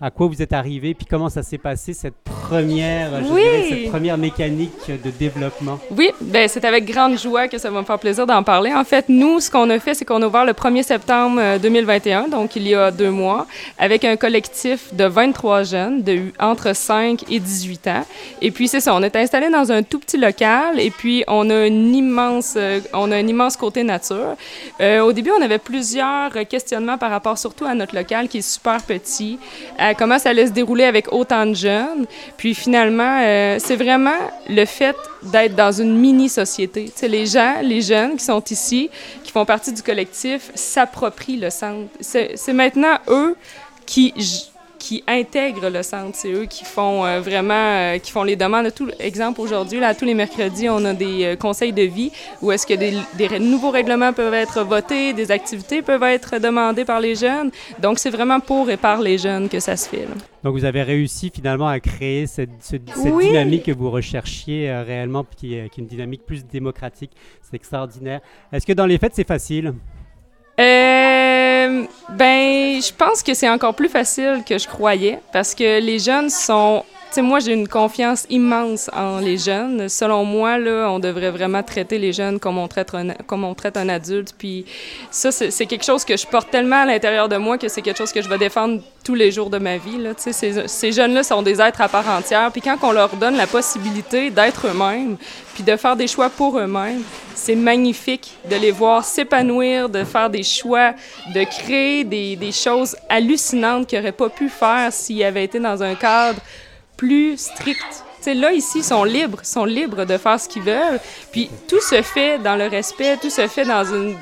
à 0.00 0.10
quoi 0.10 0.26
vous 0.28 0.40
êtes 0.40 0.52
arrivé, 0.52 0.94
puis 0.94 1.06
comment 1.08 1.28
ça 1.28 1.42
s'est 1.42 1.58
passé 1.58 1.92
cette 1.92 2.14
première, 2.24 3.22
je 3.24 3.30
Oui. 3.32 3.42
dirais, 3.42 3.66
cette 3.68 3.90
première 3.90 4.16
mécanique 4.18 4.70
de 4.88 5.10
développement? 5.10 5.78
Oui, 5.96 6.10
ben 6.20 6.48
c'est 6.48 6.64
avec 6.64 6.84
grande 6.86 7.18
joie 7.18 7.48
que 7.48 7.58
ça 7.58 7.70
va 7.70 7.80
me 7.80 7.84
faire 7.84 7.98
plaisir 7.98 8.26
d'en 8.26 8.42
parler. 8.42 8.72
En 8.72 8.84
fait, 8.84 9.06
nous, 9.08 9.40
ce 9.40 9.50
qu'on 9.50 9.68
a 9.70 9.78
fait, 9.78 9.94
c'est 9.94 10.04
qu'on 10.04 10.22
a 10.22 10.26
ouvert 10.26 10.44
le 10.44 10.52
1er 10.52 10.82
septembre 10.82 11.38
euh, 11.40 11.58
2021, 11.58 12.28
donc 12.28 12.56
il 12.56 12.66
y 12.66 12.74
a 12.74 12.90
deux 12.90 13.10
mois, 13.10 13.46
avec 13.78 14.04
un 14.04 14.16
collectif 14.16 14.94
de 14.94 15.04
23 15.04 15.64
jeunes 15.64 16.02
de 16.02 16.20
entre 16.38 16.74
5 16.74 17.24
et 17.30 17.38
18 17.38 17.86
ans. 17.88 18.04
Et 18.40 18.50
puis, 18.50 18.68
c'est 18.68 18.80
ça, 18.80 18.94
on 18.94 19.02
est 19.02 19.16
installé 19.16 19.50
dans 19.50 19.70
un 19.70 19.82
tout 19.82 19.98
petit 19.98 20.16
local 20.16 20.80
et 20.80 20.90
puis 20.90 21.24
on 21.28 21.50
a 21.50 21.66
une 21.66 21.94
immense, 21.94 22.54
euh, 22.56 22.80
on 22.94 23.12
a 23.12 23.16
un 23.16 23.26
immense 23.26 23.56
côté 23.56 23.84
nature. 23.84 24.36
Euh, 24.80 25.00
au 25.00 25.12
début, 25.12 25.30
on 25.38 25.42
avait 25.42 25.58
plusieurs 25.58 26.30
questionnements 26.48 26.96
par 26.98 27.10
rapport 27.10 27.36
surtout 27.36 27.64
à 27.66 27.74
notre 27.74 27.94
local 27.94 28.28
qui 28.28 28.38
est 28.38 28.50
super 28.50 28.82
petit, 28.82 29.38
à 29.78 29.89
comment 29.94 30.18
ça 30.18 30.30
allait 30.30 30.46
se 30.46 30.52
dérouler 30.52 30.84
avec 30.84 31.12
autant 31.12 31.46
de 31.46 31.54
jeunes. 31.54 32.06
Puis 32.36 32.54
finalement, 32.54 33.20
euh, 33.22 33.56
c'est 33.58 33.76
vraiment 33.76 34.18
le 34.48 34.64
fait 34.64 34.96
d'être 35.22 35.54
dans 35.54 35.72
une 35.72 35.96
mini-société. 35.96 36.92
Les 37.02 37.26
gens, 37.26 37.56
les 37.62 37.82
jeunes 37.82 38.16
qui 38.16 38.24
sont 38.24 38.42
ici, 38.50 38.90
qui 39.22 39.32
font 39.32 39.44
partie 39.44 39.72
du 39.72 39.82
collectif, 39.82 40.50
s'approprient 40.54 41.38
le 41.38 41.50
centre. 41.50 41.88
C'est 42.00 42.52
maintenant 42.52 42.98
eux 43.08 43.36
qui, 43.86 44.14
qui 44.80 45.04
intègrent 45.06 45.68
le 45.68 45.82
centre. 45.84 46.16
C'est 46.16 46.32
eux 46.32 46.46
qui 46.46 46.64
font 46.64 47.04
euh, 47.04 47.20
vraiment, 47.20 47.54
euh, 47.54 47.98
qui 47.98 48.10
font 48.10 48.24
les 48.24 48.34
demandes. 48.34 48.74
Tout, 48.74 48.88
exemple, 48.98 49.40
aujourd'hui, 49.40 49.78
là, 49.78 49.94
tous 49.94 50.06
les 50.06 50.14
mercredis, 50.14 50.68
on 50.68 50.84
a 50.86 50.94
des 50.94 51.24
euh, 51.24 51.36
conseils 51.36 51.72
de 51.72 51.82
vie 51.82 52.10
où 52.42 52.50
est-ce 52.50 52.66
que 52.66 52.74
des, 52.74 53.38
nouveaux 53.38 53.70
règlements 53.70 54.12
peuvent 54.12 54.34
être 54.34 54.64
votés, 54.64 55.12
des 55.12 55.30
activités 55.30 55.82
peuvent 55.82 56.02
être 56.02 56.38
demandées 56.40 56.84
par 56.86 56.98
les 56.98 57.14
jeunes. 57.14 57.50
Donc, 57.78 57.98
c'est 58.00 58.10
vraiment 58.10 58.40
pour 58.40 58.70
et 58.70 58.76
par 58.78 59.00
les 59.00 59.18
jeunes 59.18 59.48
que 59.48 59.60
ça 59.60 59.76
se 59.76 59.88
fait. 59.88 60.06
là. 60.06 60.14
Donc, 60.42 60.54
vous 60.54 60.64
avez 60.64 60.82
réussi 60.82 61.30
finalement 61.32 61.68
à 61.68 61.78
créer 61.78 62.26
cette, 62.26 62.50
ce- 62.60 62.76
cette 62.94 63.12
Oui. 63.12 63.26
dynamique 63.28 63.64
que 63.66 63.72
vous 63.72 63.90
recherchiez 63.90 64.72
réellement, 64.86 65.24
qui 65.36 65.54
est, 65.54 65.68
qui 65.68 65.80
est 65.80 65.82
une 65.82 65.88
dynamique 65.88 66.24
plus 66.26 66.44
démocratique. 66.46 67.12
C'est 67.42 67.54
extraordinaire. 67.54 68.20
Est-ce 68.50 68.66
que 68.66 68.72
dans 68.72 68.86
les 68.86 68.96
faits, 68.98 69.12
c'est 69.14 69.26
facile? 69.28 69.74
Euh, 70.58 71.09
ben, 72.10 72.80
je 72.80 72.92
pense 72.92 73.22
que 73.22 73.34
c'est 73.34 73.48
encore 73.48 73.74
plus 73.74 73.88
facile 73.88 74.42
que 74.46 74.58
je 74.58 74.68
croyais 74.68 75.20
parce 75.32 75.54
que 75.54 75.80
les 75.80 75.98
jeunes 75.98 76.30
sont. 76.30 76.84
Tu 77.10 77.16
sais, 77.16 77.22
moi, 77.22 77.40
j'ai 77.40 77.54
une 77.54 77.66
confiance 77.66 78.24
immense 78.30 78.88
en 78.92 79.18
les 79.18 79.36
jeunes. 79.36 79.88
Selon 79.88 80.24
moi, 80.24 80.58
là, 80.58 80.88
on 80.92 81.00
devrait 81.00 81.32
vraiment 81.32 81.60
traiter 81.60 81.98
les 81.98 82.12
jeunes 82.12 82.38
comme 82.38 82.56
on 82.56 82.68
traite 82.68 82.94
un, 82.94 83.08
comme 83.26 83.42
on 83.42 83.52
traite 83.52 83.76
un 83.76 83.88
adulte. 83.88 84.32
Puis 84.38 84.64
ça, 85.10 85.32
c'est 85.32 85.66
quelque 85.66 85.84
chose 85.84 86.04
que 86.04 86.16
je 86.16 86.24
porte 86.24 86.52
tellement 86.52 86.82
à 86.82 86.86
l'intérieur 86.86 87.28
de 87.28 87.36
moi 87.36 87.58
que 87.58 87.66
c'est 87.66 87.82
quelque 87.82 87.98
chose 87.98 88.12
que 88.12 88.22
je 88.22 88.28
vais 88.28 88.38
défendre 88.38 88.80
tous 89.02 89.16
les 89.16 89.32
jours 89.32 89.50
de 89.50 89.58
ma 89.58 89.76
vie. 89.76 89.98
Là. 89.98 90.10
Ces, 90.16 90.68
ces 90.68 90.92
jeunes-là 90.92 91.24
sont 91.24 91.42
des 91.42 91.60
êtres 91.60 91.80
à 91.80 91.88
part 91.88 92.08
entière. 92.08 92.48
Puis 92.52 92.60
quand 92.60 92.76
on 92.82 92.92
leur 92.92 93.16
donne 93.16 93.36
la 93.36 93.48
possibilité 93.48 94.30
d'être 94.30 94.68
eux-mêmes, 94.68 95.16
puis 95.54 95.64
de 95.64 95.74
faire 95.74 95.96
des 95.96 96.06
choix 96.06 96.30
pour 96.30 96.60
eux-mêmes, 96.60 97.02
c'est 97.34 97.56
magnifique 97.56 98.36
de 98.48 98.54
les 98.54 98.70
voir 98.70 99.04
s'épanouir, 99.04 99.88
de 99.88 100.04
faire 100.04 100.30
des 100.30 100.44
choix, 100.44 100.94
de 101.34 101.42
créer 101.42 102.04
des, 102.04 102.36
des 102.36 102.52
choses 102.52 102.94
hallucinantes 103.08 103.88
qu'ils 103.88 103.98
n'auraient 103.98 104.12
pas 104.12 104.28
pu 104.28 104.48
faire 104.48 104.92
s'ils 104.92 105.24
avaient 105.24 105.42
été 105.42 105.58
dans 105.58 105.82
un 105.82 105.96
cadre 105.96 106.40
plus 107.00 107.38
strict. 107.38 108.04
Tu 108.18 108.24
sais, 108.24 108.34
là, 108.34 108.52
ici, 108.52 108.80
ils 108.80 108.84
sont 108.84 109.04
libres, 109.04 109.40
sont 109.42 109.64
libres 109.64 110.04
de 110.04 110.18
faire 110.18 110.38
ce 110.38 110.46
qu'ils 110.46 110.62
veulent. 110.62 111.00
Puis 111.32 111.48
tout 111.66 111.80
se 111.80 112.02
fait 112.02 112.38
dans 112.38 112.56
le 112.56 112.66
respect, 112.66 113.16
tout 113.16 113.30
se 113.30 113.46
fait 113.46 113.64
dans 113.64 113.84
une... 113.84 114.16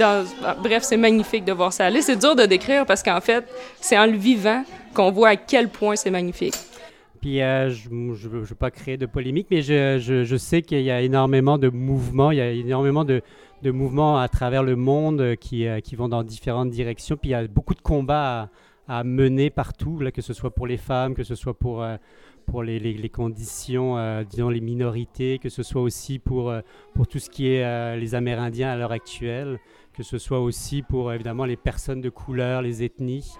Ah, 0.00 0.24
bref, 0.62 0.84
c'est 0.84 0.96
magnifique 0.96 1.44
de 1.44 1.52
voir 1.52 1.70
ça 1.70 1.84
aller. 1.84 2.00
C'est 2.00 2.16
dur 2.16 2.34
de 2.34 2.46
décrire 2.46 2.86
parce 2.86 3.02
qu'en 3.02 3.20
fait, 3.20 3.44
c'est 3.82 3.98
en 3.98 4.06
le 4.06 4.16
vivant 4.16 4.64
qu'on 4.94 5.10
voit 5.10 5.30
à 5.30 5.36
quel 5.36 5.68
point 5.68 5.96
c'est 5.96 6.10
magnifique. 6.10 6.54
Puis 7.20 7.42
euh, 7.42 7.68
je 7.68 7.90
ne 7.90 8.14
veux, 8.14 8.54
pas 8.54 8.70
créer 8.70 8.96
de 8.96 9.04
polémique, 9.04 9.48
mais 9.50 9.60
je, 9.60 10.36
sais 10.38 10.62
qu'il 10.62 10.80
y 10.80 10.90
a 10.90 11.02
énormément 11.02 11.58
de 11.58 11.68
mouvements, 11.68 12.30
il 12.30 12.38
y 12.38 12.40
a 12.40 12.50
énormément 12.50 13.04
de, 13.04 13.22
mouvements 13.64 14.18
à 14.18 14.28
travers 14.28 14.62
le 14.62 14.76
monde 14.76 15.20
euh, 15.20 15.34
qui, 15.34 15.66
euh, 15.66 15.80
qui 15.80 15.94
vont 15.94 16.08
dans 16.08 16.22
différentes 16.22 16.70
directions. 16.70 17.16
Puis 17.18 17.30
il 17.30 17.32
y 17.32 17.34
a 17.34 17.46
beaucoup 17.46 17.74
de 17.74 17.82
combats 17.82 18.42
à, 18.42 18.48
à 18.88 19.04
mener 19.04 19.50
partout, 19.50 20.00
que 20.12 20.22
ce 20.22 20.32
soit 20.32 20.50
pour 20.50 20.66
les 20.66 20.78
femmes, 20.78 21.14
que 21.14 21.22
ce 21.22 21.34
soit 21.34 21.54
pour, 21.54 21.82
euh, 21.82 21.96
pour 22.48 22.62
les, 22.62 23.08
conditions, 23.10 23.98
euh, 23.98 24.24
disons 24.24 24.48
les 24.48 24.60
minorités, 24.60 25.38
que 25.38 25.48
ce 25.48 25.62
soit 25.62 25.82
aussi 25.82 26.18
pour, 26.18 26.50
euh, 26.50 26.60
pour 26.94 27.06
tout 27.06 27.18
ce 27.18 27.28
qui 27.28 27.48
est 27.48 27.64
euh, 27.64 27.96
les 27.96 28.14
Amérindiens 28.14 28.70
à 28.70 28.76
l'heure 28.76 28.92
actuelle, 28.92 29.58
que 29.92 30.02
ce 30.02 30.18
soit 30.18 30.40
aussi 30.40 30.82
pour 30.82 31.12
évidemment 31.12 31.44
les 31.44 31.56
personnes 31.56 32.00
de 32.00 32.08
couleur, 32.08 32.62
les 32.62 32.82
ethnies. 32.82 33.34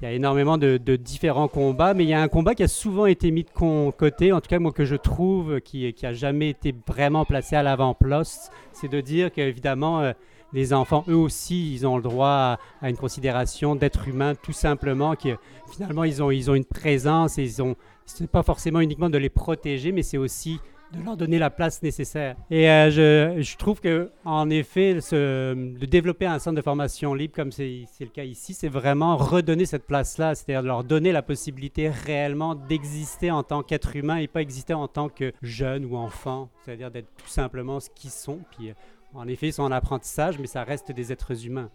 Il 0.00 0.04
y 0.04 0.08
a 0.08 0.12
énormément 0.12 0.58
de, 0.58 0.96
différents 0.96 1.46
combats, 1.46 1.94
mais 1.94 2.04
il 2.04 2.08
y 2.08 2.14
a 2.14 2.20
un 2.20 2.28
combat 2.28 2.54
qui 2.54 2.64
a 2.64 2.68
souvent 2.68 3.06
été 3.06 3.30
mis 3.30 3.44
de 3.44 3.90
côté, 3.92 4.32
en 4.32 4.40
tout 4.40 4.48
cas 4.48 4.58
moi 4.58 4.72
que 4.72 4.84
je 4.84 4.96
trouve 4.96 5.60
qui, 5.60 5.92
qui 5.92 6.04
a 6.04 6.12
jamais 6.12 6.48
été 6.48 6.74
vraiment 6.88 7.24
placé 7.24 7.54
à 7.54 7.62
l'avant-poste, 7.62 8.50
c'est 8.72 8.88
de 8.88 9.00
dire 9.00 9.30
qu'évidemment 9.30 10.12
les 10.54 10.72
enfants, 10.72 11.04
eux 11.08 11.16
aussi, 11.16 11.74
ils 11.74 11.86
ont 11.86 11.96
le 11.96 12.02
droit 12.02 12.58
à, 12.80 12.88
une 12.88 12.96
considération 12.96 13.74
d'être 13.74 14.08
humain, 14.08 14.34
tout 14.34 14.52
simplement, 14.52 15.16
que 15.16 15.36
finalement 15.70 16.04
ils 16.04 16.22
ont, 16.22 16.30
ils 16.30 16.50
ont 16.50 16.54
une 16.54 16.64
présence 16.64 17.38
et 17.38 17.42
ils 17.42 17.60
ont, 17.60 17.74
c'est 18.06 18.30
pas 18.30 18.42
forcément 18.42 18.80
uniquement 18.80 19.10
de 19.10 19.18
les 19.18 19.28
protéger, 19.28 19.90
mais 19.90 20.02
c'est 20.02 20.18
aussi 20.18 20.60
de 20.92 21.04
leur 21.04 21.16
donner 21.16 21.38
la 21.38 21.50
place 21.50 21.82
nécessaire. 21.82 22.36
Et 22.50 22.70
euh, 22.70 22.90
je, 22.90 23.42
je 23.42 23.56
trouve 23.56 23.80
que, 23.80 24.10
en 24.24 24.48
effet, 24.50 24.94
de 24.94 25.86
développer 25.86 26.26
un 26.26 26.38
centre 26.38 26.56
de 26.56 26.62
formation 26.62 27.14
libre, 27.14 27.34
comme 27.34 27.50
c'est 27.50 27.86
le 28.00 28.06
cas 28.06 28.24
ici, 28.24 28.54
c'est 28.54 28.68
vraiment 28.68 29.16
redonner 29.16 29.66
cette 29.66 29.86
place-là, 29.86 30.34
c'est-à-dire 30.34 30.62
leur 30.62 30.84
donner 30.84 31.12
la 31.12 31.22
possibilité 31.22 31.88
réellement 31.88 32.54
d'exister 32.54 33.30
en 33.30 33.42
tant 33.42 33.62
qu'être 33.62 33.96
humain 33.96 34.16
et 34.16 34.28
pas 34.28 34.40
exister 34.42 34.74
en 34.74 34.88
tant 34.88 35.08
que 35.08 35.32
jeune 35.42 35.84
ou 35.84 35.96
enfant, 35.96 36.48
c'est-à-dire 36.64 36.90
d'être 36.90 37.08
tout 37.16 37.28
simplement 37.28 37.80
ce 37.80 37.90
qu'ils 37.90 38.10
sont. 38.10 38.38
Puis, 38.56 38.70
euh, 38.70 38.74
en 39.14 39.28
effet, 39.28 39.48
ils 39.48 39.52
sont 39.52 39.62
en 39.62 39.72
apprentissage, 39.72 40.38
mais 40.38 40.46
ça 40.46 40.64
reste 40.64 40.90
des 40.92 41.12
êtres 41.12 41.46
humains. 41.46 41.68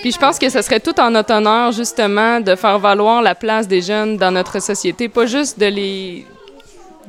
Puis 0.00 0.12
je 0.12 0.18
pense 0.18 0.38
que 0.38 0.48
ce 0.48 0.62
serait 0.62 0.80
tout 0.80 0.98
en 1.00 1.10
notre 1.10 1.34
honneur, 1.34 1.72
justement, 1.72 2.40
de 2.40 2.54
faire 2.54 2.78
valoir 2.78 3.22
la 3.22 3.34
place 3.34 3.68
des 3.68 3.82
jeunes 3.82 4.16
dans 4.16 4.30
notre 4.30 4.60
société, 4.60 5.08
pas 5.08 5.26
juste 5.26 5.58
de 5.58 5.66
les 5.66 6.26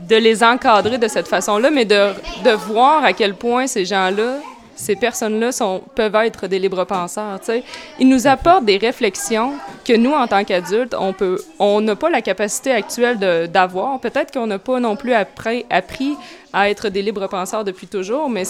de 0.09 0.15
les 0.17 0.43
encadrer 0.43 0.97
de 0.97 1.07
cette 1.07 1.27
façon-là, 1.27 1.71
mais 1.71 1.85
de, 1.85 2.09
de 2.43 2.51
voir 2.51 3.05
à 3.05 3.13
quel 3.13 3.33
point 3.33 3.65
ces 3.65 3.85
gens-là, 3.85 4.39
ces 4.75 4.97
personnes-là 4.97 5.51
peuvent 5.95 6.15
être 6.15 6.47
des 6.47 6.59
libres 6.59 6.83
penseurs. 6.83 7.39
tu 7.39 7.45
sais. 7.45 7.63
Ils 7.97 8.09
nous 8.09 8.27
apportent 8.27 8.65
des 8.65 8.77
réflexions 8.77 9.53
que 9.85 9.95
nous, 9.95 10.11
en 10.11 10.27
tant 10.27 10.43
qu'adultes, 10.43 10.95
on 10.99 11.15
on 11.59 11.79
n'a 11.79 11.95
pas 11.95 12.09
la 12.09 12.21
capacité 12.21 12.71
actuelle 12.71 13.49
d'avoir. 13.49 13.99
Peut-être 14.01 14.33
qu'on 14.33 14.47
n'a 14.47 14.59
pas 14.59 14.81
non 14.81 14.97
plus 14.97 15.13
appris 15.13 16.17
à 16.55 16.69
être 16.69 16.87
des 16.89 17.01
libres 17.01 17.27
penseurs 17.27 17.63
depuis 17.63 17.85
toujours, 17.85 18.29
mais 18.29 18.45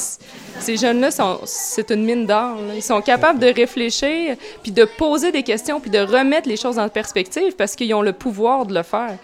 ces 0.59 0.77
jeunes-là, 0.77 1.09
c'est 1.45 1.89
une 1.89 2.05
mine 2.05 2.25
d'or. 2.25 2.57
Ils 2.75 2.83
sont 2.83 3.01
capables 3.01 3.39
de 3.39 3.47
réfléchir, 3.47 4.37
puis 4.61 4.71
de 4.71 4.85
poser 4.85 5.31
des 5.31 5.43
questions, 5.43 5.79
puis 5.79 5.89
de 5.89 5.99
remettre 5.99 6.47
les 6.47 6.55
choses 6.55 6.77
en 6.77 6.87
perspective 6.87 7.55
parce 7.57 7.75
qu'ils 7.75 7.93
ont 7.95 8.03
le 8.03 8.13
pouvoir 8.13 8.65
de 8.67 8.75
le 8.75 8.83
faire. 8.83 9.17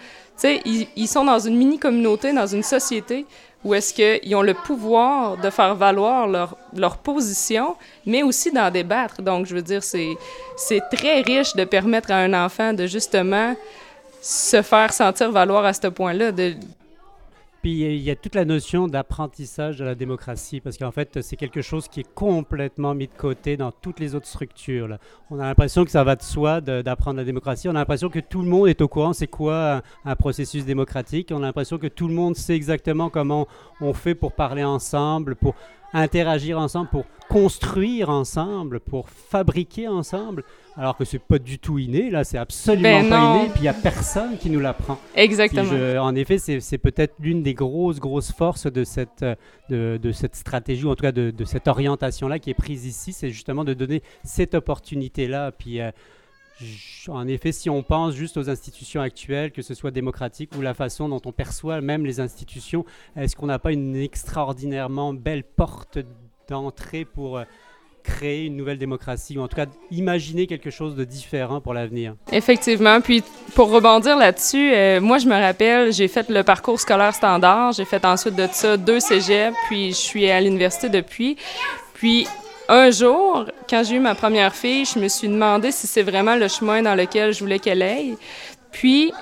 Ils, 0.44 0.88
ils 0.96 1.06
sont 1.06 1.24
dans 1.24 1.38
une 1.38 1.56
mini-communauté, 1.56 2.32
dans 2.32 2.48
une 2.48 2.64
société 2.64 3.24
où 3.64 3.74
est-ce 3.74 3.94
qu'ils 3.94 4.34
ont 4.34 4.42
le 4.42 4.54
pouvoir 4.54 5.36
de 5.36 5.50
faire 5.50 5.74
valoir 5.74 6.26
leur, 6.26 6.96
position, 6.98 7.76
mais 8.04 8.22
aussi 8.22 8.50
d'en 8.50 8.70
débattre. 8.70 9.22
Donc, 9.22 9.46
je 9.46 9.54
veux 9.54 9.62
dire, 9.62 9.82
c'est, 9.84 10.16
très 10.92 11.20
riche 11.20 11.54
de 11.54 11.64
permettre 11.64 12.10
à 12.10 12.16
un 12.16 12.34
enfant 12.34 12.72
de 12.72 12.86
justement 12.86 13.54
se 14.20 14.62
faire 14.62 14.92
sentir 14.92 15.30
valoir 15.30 15.64
à 15.64 15.72
ce 15.72 15.86
point-là, 15.86 16.32
Puis 17.62 17.82
il 17.82 18.02
y 18.02 18.10
a 18.10 18.16
toute 18.16 18.34
la 18.34 18.44
notion 18.44 18.88
d'apprentissage 18.88 19.78
de 19.78 19.84
la 19.84 19.94
démocratie, 19.94 20.60
parce 20.60 20.76
qu'en 20.76 20.90
fait, 20.90 21.22
c'est 21.22 21.36
quelque 21.36 21.62
chose 21.62 21.86
qui 21.86 22.00
est 22.00 22.14
complètement 22.14 22.92
mis 22.92 23.06
de 23.06 23.14
côté 23.16 23.56
dans 23.56 23.70
toutes 23.70 24.00
les 24.00 24.16
autres 24.16 24.26
structures. 24.26 24.98
On 25.30 25.38
a 25.38 25.44
l'impression 25.44 25.84
que 25.84 25.92
ça 25.92 26.02
va 26.02 26.16
de 26.16 26.22
soi 26.22 26.60
d'apprendre 26.60 27.18
la 27.18 27.24
démocratie. 27.24 27.68
On 27.68 27.72
a 27.72 27.74
l'impression 27.74 28.08
que 28.08 28.18
tout 28.18 28.42
le 28.42 28.48
monde 28.48 28.66
est 28.66 28.80
au 28.80 28.88
courant 28.88 29.12
c'est 29.12 29.28
quoi 29.28 29.76
un, 29.76 29.82
un 30.04 30.16
processus 30.16 30.64
démocratique. 30.64 31.30
On 31.32 31.38
a 31.38 31.46
l'impression 31.46 31.78
que 31.78 31.86
tout 31.86 32.08
le 32.08 32.14
monde 32.14 32.34
sait 32.34 32.56
exactement 32.56 33.10
comment 33.10 33.46
on 33.80 33.92
fait 33.92 34.16
pour 34.16 34.32
parler 34.32 34.64
ensemble, 34.64 35.36
pour 35.36 35.54
interagir 35.92 36.58
ensemble, 36.58 36.88
pour 36.90 37.04
construire 37.28 38.10
ensemble, 38.10 38.80
pour 38.80 39.08
fabriquer 39.08 39.88
ensemble, 39.88 40.44
alors 40.76 40.96
que 40.96 41.04
c'est 41.04 41.18
pas 41.18 41.38
du 41.38 41.58
tout 41.58 41.78
inné, 41.78 42.10
là, 42.10 42.24
c'est 42.24 42.38
absolument 42.38 42.82
Ben 42.82 43.08
pas 43.08 43.20
non. 43.20 43.34
inné, 43.40 43.48
puis 43.50 43.60
il 43.60 43.62
n'y 43.62 43.68
a 43.68 43.74
personne 43.74 44.36
qui 44.38 44.50
nous 44.50 44.60
l'apprend. 44.60 44.98
Exactement. 45.14 45.64
je- 45.64 45.98
en 45.98 46.14
effet, 46.14 46.38
c'est 46.38 46.78
peut-être 46.78 47.14
l'une 47.20 47.42
des 47.42 47.54
grosses, 47.54 48.00
grosses 48.00 48.32
forces 48.32 48.66
de 48.70 48.84
cette, 48.84 49.22
euh, 49.22 49.34
de, 49.70 49.98
de 50.02 50.12
cette 50.12 50.36
stratégie, 50.36 50.84
ou 50.84 50.90
en 50.90 50.94
tout 50.94 51.02
cas 51.02 51.12
de, 51.12 51.30
de 51.30 51.44
cette 51.44 51.68
orientation-là 51.68 52.38
qui 52.38 52.50
est 52.50 52.54
prise 52.54 52.84
ici, 52.86 53.12
c'est 53.12 53.30
justement 53.30 53.64
de 53.64 53.74
donner 53.74 54.02
cette 54.24 54.54
opportunité-là. 54.54 55.52
Puis, 55.52 55.80
euh, 55.80 55.90
en 57.08 57.26
effet, 57.28 57.52
si 57.52 57.70
on 57.70 57.82
pense 57.82 58.14
juste 58.14 58.36
aux 58.36 58.48
institutions 58.50 59.00
actuelles, 59.00 59.52
que 59.52 59.62
ce 59.62 59.74
soit 59.74 59.90
démocratique 59.90 60.50
ou 60.56 60.60
la 60.60 60.74
façon 60.74 61.08
dont 61.08 61.20
on 61.24 61.32
perçoit 61.32 61.80
même 61.80 62.04
les 62.04 62.20
institutions, 62.20 62.84
est-ce 63.16 63.36
qu'on 63.36 63.46
n'a 63.46 63.58
pas 63.58 63.72
une 63.72 63.96
extraordinairement 63.96 65.14
belle 65.14 65.44
porte 65.44 65.98
d'entrée 66.48 67.04
pour 67.04 67.38
euh, 67.38 67.44
créer 68.02 68.46
une 68.46 68.56
nouvelle 68.56 68.78
démocratie, 68.78 69.38
ou 69.38 69.42
en 69.42 69.48
tout 69.48 69.56
cas 69.56 69.66
imaginer 69.90 70.46
quelque 70.46 70.70
chose 70.70 70.94
de 70.96 71.04
différent 71.04 71.60
pour 71.60 71.74
l'avenir? 71.74 72.14
Effectivement. 72.30 73.00
Puis 73.00 73.22
pour 73.54 73.70
rebondir 73.70 74.16
là-dessus, 74.16 74.72
euh, 74.74 75.00
moi 75.00 75.18
je 75.18 75.26
me 75.26 75.34
rappelle, 75.34 75.92
j'ai 75.92 76.08
fait 76.08 76.28
le 76.28 76.42
parcours 76.42 76.80
scolaire 76.80 77.14
standard, 77.14 77.72
j'ai 77.72 77.84
fait 77.84 78.04
ensuite 78.04 78.34
de 78.34 78.46
ça 78.50 78.76
deux 78.76 79.00
cégeps, 79.00 79.56
puis 79.68 79.90
je 79.90 79.96
suis 79.96 80.30
à 80.30 80.40
l'université 80.40 80.88
depuis. 80.88 81.36
Puis 81.94 82.26
un 82.68 82.90
jour, 82.90 83.46
quand 83.68 83.82
j'ai 83.84 83.96
eu 83.96 84.00
ma 84.00 84.14
première 84.14 84.54
fille, 84.54 84.84
je 84.84 84.98
me 84.98 85.08
suis 85.08 85.28
demandé 85.28 85.72
si 85.72 85.86
c'est 85.86 86.02
vraiment 86.02 86.36
le 86.36 86.48
chemin 86.48 86.82
dans 86.82 86.94
lequel 86.94 87.32
je 87.32 87.40
voulais 87.40 87.58
qu'elle 87.58 87.82
aille. 87.82 88.16
Puis 88.70 89.12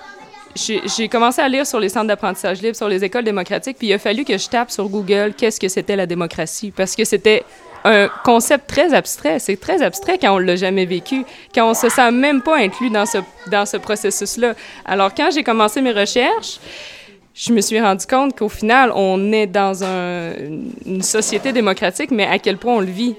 j'ai 0.55 1.09
commencé 1.09 1.41
à 1.41 1.49
lire 1.49 1.67
sur 1.67 1.79
les 1.81 1.89
centres 1.89 2.07
d'apprentissage 2.09 2.61
libre, 2.61 2.77
sur 2.77 2.89
les 2.89 3.05
écoles 3.05 3.25
démocratiques, 3.25 3.79
puis 3.79 3.89
il 3.89 3.93
a 3.93 3.99
fallu 3.99 4.25
que 4.25 4.37
je 4.37 4.49
tape 4.49 4.71
sur 4.71 4.89
Google 4.89 5.33
qu'est-ce 5.37 5.61
que 5.61 5.69
c'était 5.69 5.97
la 5.97 6.07
démocratie, 6.07 6.73
parce 6.73 6.97
que 6.97 7.05
c'était 7.05 7.45
un 7.85 8.09
concept 8.25 8.67
très 8.69 8.93
abstrait. 8.93 9.39
C'est 9.39 9.57
très 9.59 9.81
abstrait 9.81 10.19
quand 10.19 10.35
on 10.35 10.39
l'a 10.39 10.57
jamais 10.57 10.85
vécu, 10.85 11.25
quand 11.55 11.71
on 11.71 11.75
se 11.75 11.89
sent 11.89 12.11
même 12.11 12.43
pas 12.43 12.59
inclus 12.59 12.91
dans 12.91 13.07
ce, 13.07 13.19
dans 13.51 13.65
ce 13.65 13.77
processus-là. 13.79 14.55
Alors, 14.85 15.15
quand 15.15 15.31
j'ai 15.33 15.43
commencé 15.43 15.81
mes 15.81 15.93
recherches, 15.93 16.59
je 17.33 17.53
me 17.53 17.61
suis 17.63 17.81
rendu 17.81 18.05
compte 18.07 18.37
qu'au 18.37 18.51
final, 18.51 18.93
on 18.95 19.33
est 19.33 19.47
dans 19.47 19.83
un- 19.83 20.33
une 20.85 21.03
société 21.03 21.53
démocratique, 21.53 22.11
mais 22.11 22.27
à 22.27 22.39
quel 22.39 22.59
point 22.59 22.75
on 22.75 22.81
le 22.81 22.87
vit. 22.87 23.15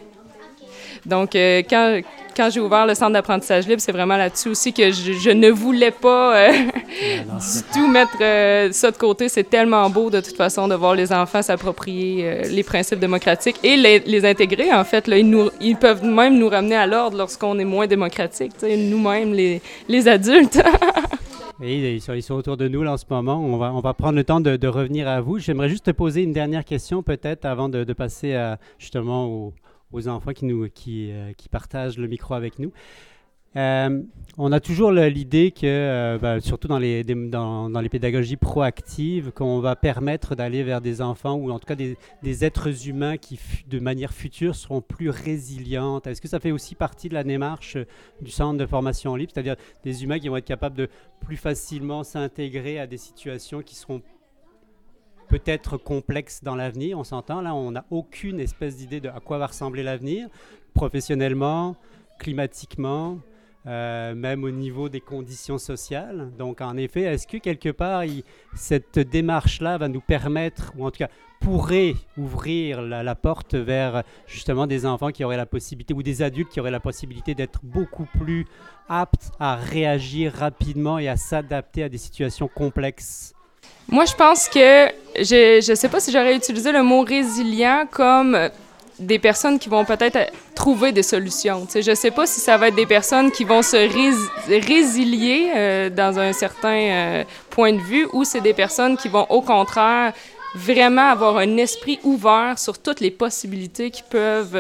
Donc, 1.06 1.36
euh, 1.36 1.62
quand, 1.68 2.02
quand 2.36 2.50
j'ai 2.50 2.60
ouvert 2.60 2.86
le 2.86 2.96
centre 2.96 3.14
d'apprentissage 3.14 3.68
libre, 3.68 3.82
c'est 3.82 3.92
vraiment 3.92 4.18
là-dessus 4.18 4.50
aussi 4.50 4.74
que 4.74 4.92
je, 4.92 5.14
je 5.14 5.30
ne 5.30 5.50
voulais 5.50 5.92
pas 5.92 6.36
euh, 6.38 6.52
du 6.52 7.64
tout 7.74 7.88
mettre 7.88 8.18
euh, 8.22 8.72
ça 8.72 8.92
de 8.92 8.98
côté. 8.98 9.30
C'est 9.30 9.50
tellement 9.50 9.90
beau, 9.90 10.10
de 10.10 10.22
toute 10.22 10.36
façon, 10.36 10.68
de 10.68 10.76
voir 10.76 10.96
les 10.96 11.12
enfants 11.12 11.42
s'approprier 11.42 12.26
euh, 12.26 12.42
les 12.50 12.64
principes 12.64 13.00
démocratiques 13.00 13.58
et 13.64 13.78
les, 13.78 14.00
les 14.00 14.26
intégrer, 14.26 14.74
en 14.74 14.84
fait. 14.84 15.08
Là, 15.08 15.18
ils, 15.18 15.30
nous, 15.30 15.50
ils 15.60 15.76
peuvent 15.76 16.04
même 16.04 16.38
nous 16.38 16.50
ramener 16.50 16.76
à 16.76 16.88
l'ordre 16.88 17.18
lorsqu'on 17.18 17.58
est 17.60 17.66
moins 17.66 17.88
démocratique, 17.88 18.54
nous-mêmes, 18.62 19.34
les, 19.34 19.62
les 19.88 20.08
adultes. 20.08 20.62
Ils 21.64 22.02
sont, 22.02 22.14
ils 22.14 22.24
sont 22.24 22.34
autour 22.34 22.58
de 22.58 22.68
nous 22.68 22.82
là 22.82 22.94
en 22.94 22.98
ce 22.98 23.06
moment. 23.08 23.40
On 23.40 23.58
va, 23.58 23.72
on 23.72 23.82
va 23.82 23.94
prendre 23.94 24.16
le 24.16 24.24
temps 24.24 24.40
de, 24.40 24.56
de 24.58 24.68
revenir 24.68 25.08
à 25.08 25.22
vous. 25.22 25.38
J'aimerais 25.38 25.70
juste 25.70 25.86
te 25.86 25.92
poser 25.92 26.24
une 26.24 26.34
dernière 26.34 26.66
question 26.66 27.04
peut-être 27.04 27.46
avant 27.46 27.70
de, 27.70 27.84
de 27.84 27.94
passer 27.94 28.34
à, 28.34 28.58
justement 28.80 29.28
aux, 29.28 29.54
aux 29.92 30.08
enfants 30.08 30.34
qui, 30.34 30.46
nous, 30.46 30.70
qui, 30.70 31.12
euh, 31.12 31.34
qui 31.34 31.50
partagent 31.50 31.98
le 31.98 32.08
micro 32.08 32.34
avec 32.34 32.60
nous. 32.60 32.72
Euh, 33.58 34.02
on 34.38 34.54
a 34.54 34.62
toujours 34.62 34.92
l'idée 34.92 35.52
que, 35.52 35.66
euh, 35.66 36.18
ben, 36.18 36.40
surtout 36.40 36.70
dans 36.70 36.80
les, 36.80 37.04
dans, 37.04 37.70
dans 37.70 37.82
les 37.82 37.90
pédagogies 37.90 38.38
proactives, 38.38 39.32
qu'on 39.32 39.60
va 39.60 39.76
permettre 39.76 40.36
d'aller 40.36 40.64
vers 40.64 40.80
des 40.80 41.02
enfants 41.02 41.36
ou 41.36 41.52
en 41.52 41.60
tout 41.60 41.66
cas 41.66 41.76
des, 41.76 41.98
des 42.24 42.46
êtres 42.46 42.88
humains 42.88 43.18
qui, 43.18 43.38
de 43.68 43.80
manière 43.80 44.14
future, 44.14 44.56
seront 44.56 44.80
plus 44.80 45.10
résilientes. 45.10 46.08
Est-ce 46.08 46.22
que 46.22 46.30
ça 46.30 46.40
fait 46.40 46.52
aussi 46.52 46.76
partie 46.76 47.10
de 47.10 47.14
la 47.14 47.26
démarche 47.26 47.78
du 48.22 48.32
centre 48.32 48.58
de 48.58 48.66
formation 48.66 49.16
libre, 49.16 49.34
c'est-à-dire 49.34 49.58
des 49.84 50.04
humains 50.06 50.20
qui 50.20 50.30
vont 50.30 50.38
être 50.38 50.46
capables 50.46 50.78
de 50.78 50.88
plus 51.20 51.38
facilement 51.38 52.06
s'intégrer 52.06 52.80
à 52.80 52.88
des 52.88 52.98
situations 52.98 53.62
qui 53.62 53.76
seront 53.76 54.02
peut-être 55.32 55.78
complexes 55.78 56.44
dans 56.44 56.56
l'avenir. 56.56 57.00
On 57.00 57.06
s'entend, 57.06 57.40
là, 57.40 57.56
on 57.56 57.72
n'a 57.72 57.86
aucune 57.90 58.40
espèce 58.42 58.76
d'idée 58.76 59.00
de 59.00 59.08
à 59.08 59.22
quoi 59.22 59.38
va 59.38 59.48
ressembler 59.48 59.82
l'avenir, 59.82 60.28
professionnellement, 60.74 61.78
climatiquement, 62.20 63.18
euh, 63.66 64.14
même 64.14 64.44
au 64.44 64.52
niveau 64.52 64.90
des 64.90 65.00
conditions 65.00 65.58
sociales. 65.58 66.32
Donc, 66.38 66.60
en 66.60 66.76
effet, 66.76 67.04
est-ce 67.04 67.28
que 67.28 67.38
quelque 67.38 67.70
part, 67.70 68.04
cette 68.56 69.00
démarche-là 69.00 69.78
va 69.78 69.88
nous 69.88 70.02
permettre, 70.02 70.74
ou 70.78 70.86
en 70.86 70.92
tout 70.92 70.98
cas 70.98 71.10
pourrait 71.40 71.96
ouvrir 72.18 72.82
la 72.82 73.16
porte 73.16 73.56
vers 73.56 74.04
justement 74.28 74.68
des 74.68 74.86
enfants 74.86 75.12
qui 75.12 75.24
auraient 75.24 75.38
la 75.38 75.46
possibilité, 75.46 75.94
ou 75.94 76.04
des 76.04 76.22
adultes 76.22 76.50
qui 76.50 76.60
auraient 76.60 76.72
la 76.72 76.82
possibilité 76.82 77.36
d'être 77.36 77.62
beaucoup 77.64 78.06
plus 78.20 78.46
aptes 78.90 79.32
à 79.40 79.56
réagir 79.56 80.34
rapidement 80.34 81.00
et 81.00 81.08
à 81.08 81.16
s'adapter 81.16 81.84
à 81.84 81.90
des 81.90 81.98
situations 81.98 82.50
complexes 82.50 83.34
Moi, 83.88 84.06
je 84.06 84.14
pense 84.14 84.48
que 84.48 84.88
je 85.20 85.70
ne 85.70 85.76
sais 85.76 85.90
pas 85.90 86.00
si 86.00 86.12
j'aurais 86.12 86.36
utilisé 86.36 86.72
le 86.72 86.84
mot 86.84 87.02
résilient 87.02 87.86
comme 87.92 88.50
des 89.00 89.20
personnes 89.20 89.58
qui 89.58 89.68
vont 89.68 89.84
peut-être 89.84 90.16
euh, 90.16 90.26
trouver 90.54 90.92
des 90.92 91.02
solutions. 91.02 91.68
Je 91.74 91.90
ne 91.90 91.96
sais 91.96 92.12
pas 92.12 92.28
si 92.28 92.40
ça 92.40 92.56
va 92.58 92.68
être 92.68 92.76
des 92.76 92.86
personnes 92.86 93.32
qui 93.32 93.44
vont 93.44 93.64
se 93.64 93.76
rés- 93.76 94.60
résilier 94.62 95.52
euh, 95.56 95.90
dans 95.90 96.20
un 96.20 96.32
certain 96.34 96.70
euh, 96.70 97.24
point 97.50 97.74
de 97.74 97.80
vue 97.80 98.08
ou 98.14 98.24
c'est 98.24 98.42
des 98.42 98.54
personnes 98.54 98.96
qui 98.98 99.08
vont 99.08 99.26
au 99.30 99.42
contraire 99.42 100.14
vraiment 100.54 101.10
avoir 101.10 101.38
un 101.38 101.58
esprit 101.58 102.00
ouvert 102.04 102.60
sur 102.60 102.78
toutes 102.78 103.00
les 103.00 103.10
possibilités 103.10 103.90
qui 103.90 104.04
peuvent, 104.04 104.56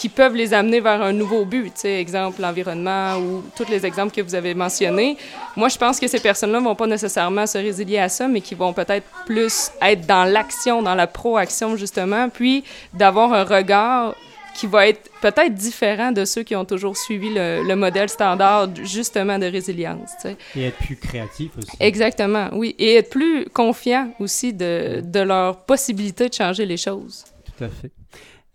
qui 0.00 0.08
peuvent 0.08 0.34
les 0.34 0.54
amener 0.54 0.80
vers 0.80 1.02
un 1.02 1.12
nouveau 1.12 1.44
but. 1.44 1.74
Tu 1.74 1.80
sais, 1.82 2.00
exemple, 2.00 2.40
l'environnement 2.40 3.18
ou 3.18 3.44
tous 3.54 3.68
les 3.68 3.84
exemples 3.84 4.14
que 4.14 4.22
vous 4.22 4.34
avez 4.34 4.54
mentionnés. 4.54 5.18
Moi, 5.56 5.68
je 5.68 5.76
pense 5.76 6.00
que 6.00 6.08
ces 6.08 6.20
personnes-là 6.20 6.58
vont 6.58 6.74
pas 6.74 6.86
nécessairement 6.86 7.46
se 7.46 7.58
résilier 7.58 7.98
à 7.98 8.08
ça, 8.08 8.26
mais 8.26 8.40
qui 8.40 8.54
vont 8.54 8.72
peut-être 8.72 9.06
plus 9.26 9.70
être 9.82 10.06
dans 10.06 10.24
l'action, 10.24 10.80
dans 10.80 10.94
la 10.94 11.06
proaction, 11.06 11.76
justement, 11.76 12.30
puis 12.30 12.64
d'avoir 12.94 13.34
un 13.34 13.44
regard 13.44 14.14
qui 14.54 14.66
va 14.66 14.88
être 14.88 15.10
peut-être 15.20 15.54
différent 15.54 16.12
de 16.12 16.24
ceux 16.24 16.44
qui 16.44 16.56
ont 16.56 16.64
toujours 16.64 16.96
suivi 16.96 17.28
le, 17.28 17.62
le 17.62 17.76
modèle 17.76 18.08
standard, 18.08 18.74
justement, 18.82 19.38
de 19.38 19.44
résilience. 19.44 20.12
tu 20.22 20.28
sais. 20.30 20.36
et 20.56 20.68
être 20.68 20.78
plus 20.78 20.96
créatifs 20.96 21.52
aussi. 21.58 21.76
Exactement, 21.78 22.48
oui. 22.54 22.74
Et 22.78 22.94
être 22.94 23.10
plus 23.10 23.44
confiant 23.52 24.10
aussi 24.18 24.54
de, 24.54 25.02
de 25.04 25.20
leur 25.20 25.58
possibilité 25.66 26.30
de 26.30 26.34
changer 26.34 26.64
les 26.64 26.78
choses. 26.78 27.26
Tout 27.44 27.64
à 27.64 27.68
fait. 27.68 27.90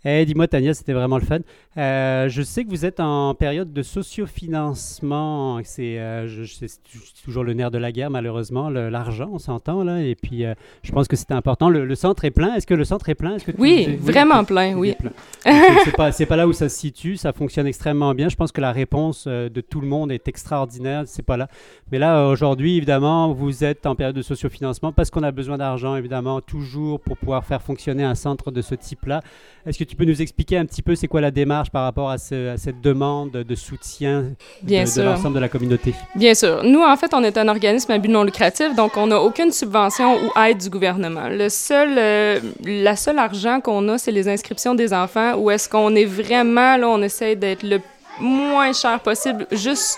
Eh, 0.06 0.24
dis-moi, 0.26 0.48
Tania, 0.48 0.74
c'était 0.74 0.94
vraiment 0.94 1.18
le 1.18 1.24
fun. 1.26 1.40
Euh, 1.78 2.30
je 2.30 2.42
sais 2.44 2.64
que 2.64 2.70
vous 2.70 2.86
êtes 2.86 3.00
en 3.00 3.34
période 3.34 3.74
de 3.74 3.82
sociofinancement. 3.82 5.60
C'est 5.64 6.00
euh, 6.00 6.28
je- 6.28 6.44
je- 6.44 6.54
c'est 6.54 6.68
tou- 6.84 7.00
toujours 7.24 7.44
le 7.44 7.54
nerf 7.54 7.72
de 7.72 7.78
la 7.78 7.92
guerre, 7.92 8.10
malheureusement. 8.10 8.70
le- 8.70 8.90
L'argent, 8.90 9.30
on 9.34 9.40
s'entend, 9.40 9.84
là. 9.84 10.02
Et 10.02 10.16
puis, 10.16 10.46
euh, 10.46 10.54
je 10.84 10.92
pense 10.92 11.08
que 11.08 11.16
c'était 11.16 11.34
important. 11.34 11.70
Le, 11.70 11.86
le 11.86 11.96
centre 11.96 12.24
est 12.26 12.32
plein. 12.32 12.54
Est-ce 12.56 12.68
que 12.68 12.74
le 12.74 12.86
centre 12.86 13.10
est 13.10 13.16
plein? 13.16 13.36
Est-ce 13.36 13.46
que 13.46 13.52
tu- 13.52 13.60
Oui, 13.60 13.96
vraiment 14.00 14.44
plein, 14.44 14.76
oui. 14.78 14.94
plein. 14.96 15.12
Donc, 15.46 15.80
C'est 15.86 15.96
pas, 15.96 16.12
c'est 16.12 16.26
pas 16.26 16.36
là 16.36 16.48
où 16.48 16.54
ça 16.54 16.70
se 16.70 16.78
situe. 16.78 17.18
Ça 17.18 17.34
fonctionne 17.34 17.68
extrêmement 17.68 18.14
bien. 18.14 18.30
Je 18.30 18.36
pense 18.36 18.52
que 18.52 18.62
la 18.62 18.72
réponse 18.72 19.28
de 19.28 19.62
tout 19.62 19.82
le 19.82 19.88
monde 19.88 20.12
est 20.12 20.28
extraordinaire. 20.28 21.04
C'est 21.08 21.24
pas 21.26 21.38
là. 21.38 21.48
Mais 21.92 22.00
là, 22.00 22.28
aujourd'hui, 22.28 22.78
évidemment, 22.78 23.34
vous 23.34 23.64
êtes 23.64 23.86
en 23.86 23.96
période 23.96 24.16
de 24.16 24.22
sociofinancement 24.22 24.92
parce 24.92 25.10
qu'on 25.10 25.24
a 25.24 25.32
besoin 25.32 25.58
d'argent, 25.58 25.96
évidemment, 25.96 26.42
toujours 26.42 27.00
pour 27.00 27.18
pouvoir 27.18 27.44
faire 27.46 27.62
fonctionner 27.62 28.04
un 28.04 28.16
centre 28.16 28.52
de 28.52 28.62
ce 28.62 28.76
type-là. 28.76 29.22
Est-ce 29.66 29.80
que 29.80 29.84
tu 29.84 29.95
peux 29.96 30.06
nous 30.06 30.22
expliquer 30.22 30.58
un 30.58 30.66
petit 30.66 30.82
peu 30.82 30.96
c'est 30.96 31.08
quoi 31.08 31.22
la 31.22 31.32
démarche 31.32 31.70
par 31.70 31.84
rapport 31.84 32.10
à, 32.10 32.18
ce- 32.18 32.50
à 32.54 32.58
cette 32.58 32.82
demande 32.82 33.32
de 33.32 33.56
soutien 33.56 34.26
Bien 34.62 34.84
de, 34.84 35.02
l'ensemble 35.02 35.36
de 35.36 35.40
la 35.40 35.50
communauté? 35.50 35.94
Bien 36.16 36.34
sûr. 36.34 36.64
Nous, 36.64 36.82
en 36.82 36.96
fait, 36.98 37.14
on 37.14 37.24
est 37.24 37.38
un 37.38 37.48
organisme 37.48 37.92
à 37.92 37.98
but 37.98 38.10
non 38.10 38.24
lucratif, 38.24 38.76
donc 38.76 38.98
on 38.98 39.08
n'a 39.08 39.20
aucune 39.20 39.52
subvention 39.52 40.16
ou 40.16 40.40
aide 40.40 40.58
du 40.60 40.70
gouvernement. 40.70 41.28
Le 41.30 41.50
seul, 41.50 41.96
euh, 41.98 42.40
la 42.66 42.96
seule 42.96 43.20
argent 43.20 43.60
qu'on 43.62 43.88
a, 43.90 43.98
c'est 43.98 44.12
les 44.12 44.28
inscriptions 44.28 44.76
des 44.76 44.94
enfants, 44.94 45.36
où 45.38 45.50
est-ce 45.52 45.68
qu'on 45.70 45.96
est 45.96 46.06
vraiment, 46.06 46.78
là, 46.78 46.88
on 46.90 47.02
essaie 47.02 47.36
d'être 47.36 47.64
le 47.64 47.80
moins 48.20 48.72
cher 48.74 49.00
possible, 49.02 49.46
juste 49.52 49.98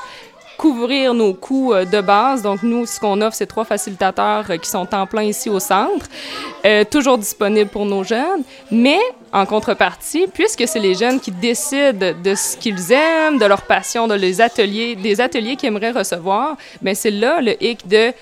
couvrir 0.57 1.13
nos 1.13 1.35
coûts 1.35 1.71
euh, 1.73 1.85
de 1.85 2.01
base. 2.01 2.41
Donc, 2.41 2.63
nous, 2.63 2.87
ce 2.87 2.99
qu'on 2.99 3.21
offre, 3.21 3.35
c'est 3.35 3.45
trois 3.45 3.63
facilitateurs 3.63 4.45
euh, 4.49 4.57
qui 4.57 4.67
sont 4.67 4.87
en 4.91 5.05
plein 5.05 5.21
ici 5.21 5.51
au 5.51 5.59
centre, 5.59 6.07
euh, 6.65 6.83
toujours 6.89 7.19
disponibles 7.19 7.69
pour 7.69 7.85
nos 7.85 8.03
jeunes. 8.03 8.41
Mais, 8.71 8.97
en 9.33 9.45
contrepartie, 9.45 10.25
puisque 10.33 10.67
c'est 10.67 10.79
les 10.79 10.95
jeunes 10.95 11.19
qui 11.19 11.31
décident 11.31 12.13
de 12.23 12.35
ce 12.35 12.57
qu'ils 12.57 12.91
aiment, 12.91 13.37
de 13.37 13.45
leur 13.45 13.61
passion, 13.63 14.07
de 14.07 14.15
les 14.15 14.41
ateliers, 14.41 14.95
des 14.95 15.21
ateliers 15.21 15.55
qu'ils 15.55 15.67
aimeraient 15.67 15.91
recevoir, 15.91 16.57
mais 16.81 16.95
c'est 16.95 17.11
là 17.11 17.41
le 17.41 17.61
hic 17.63 17.87
de 17.87 18.13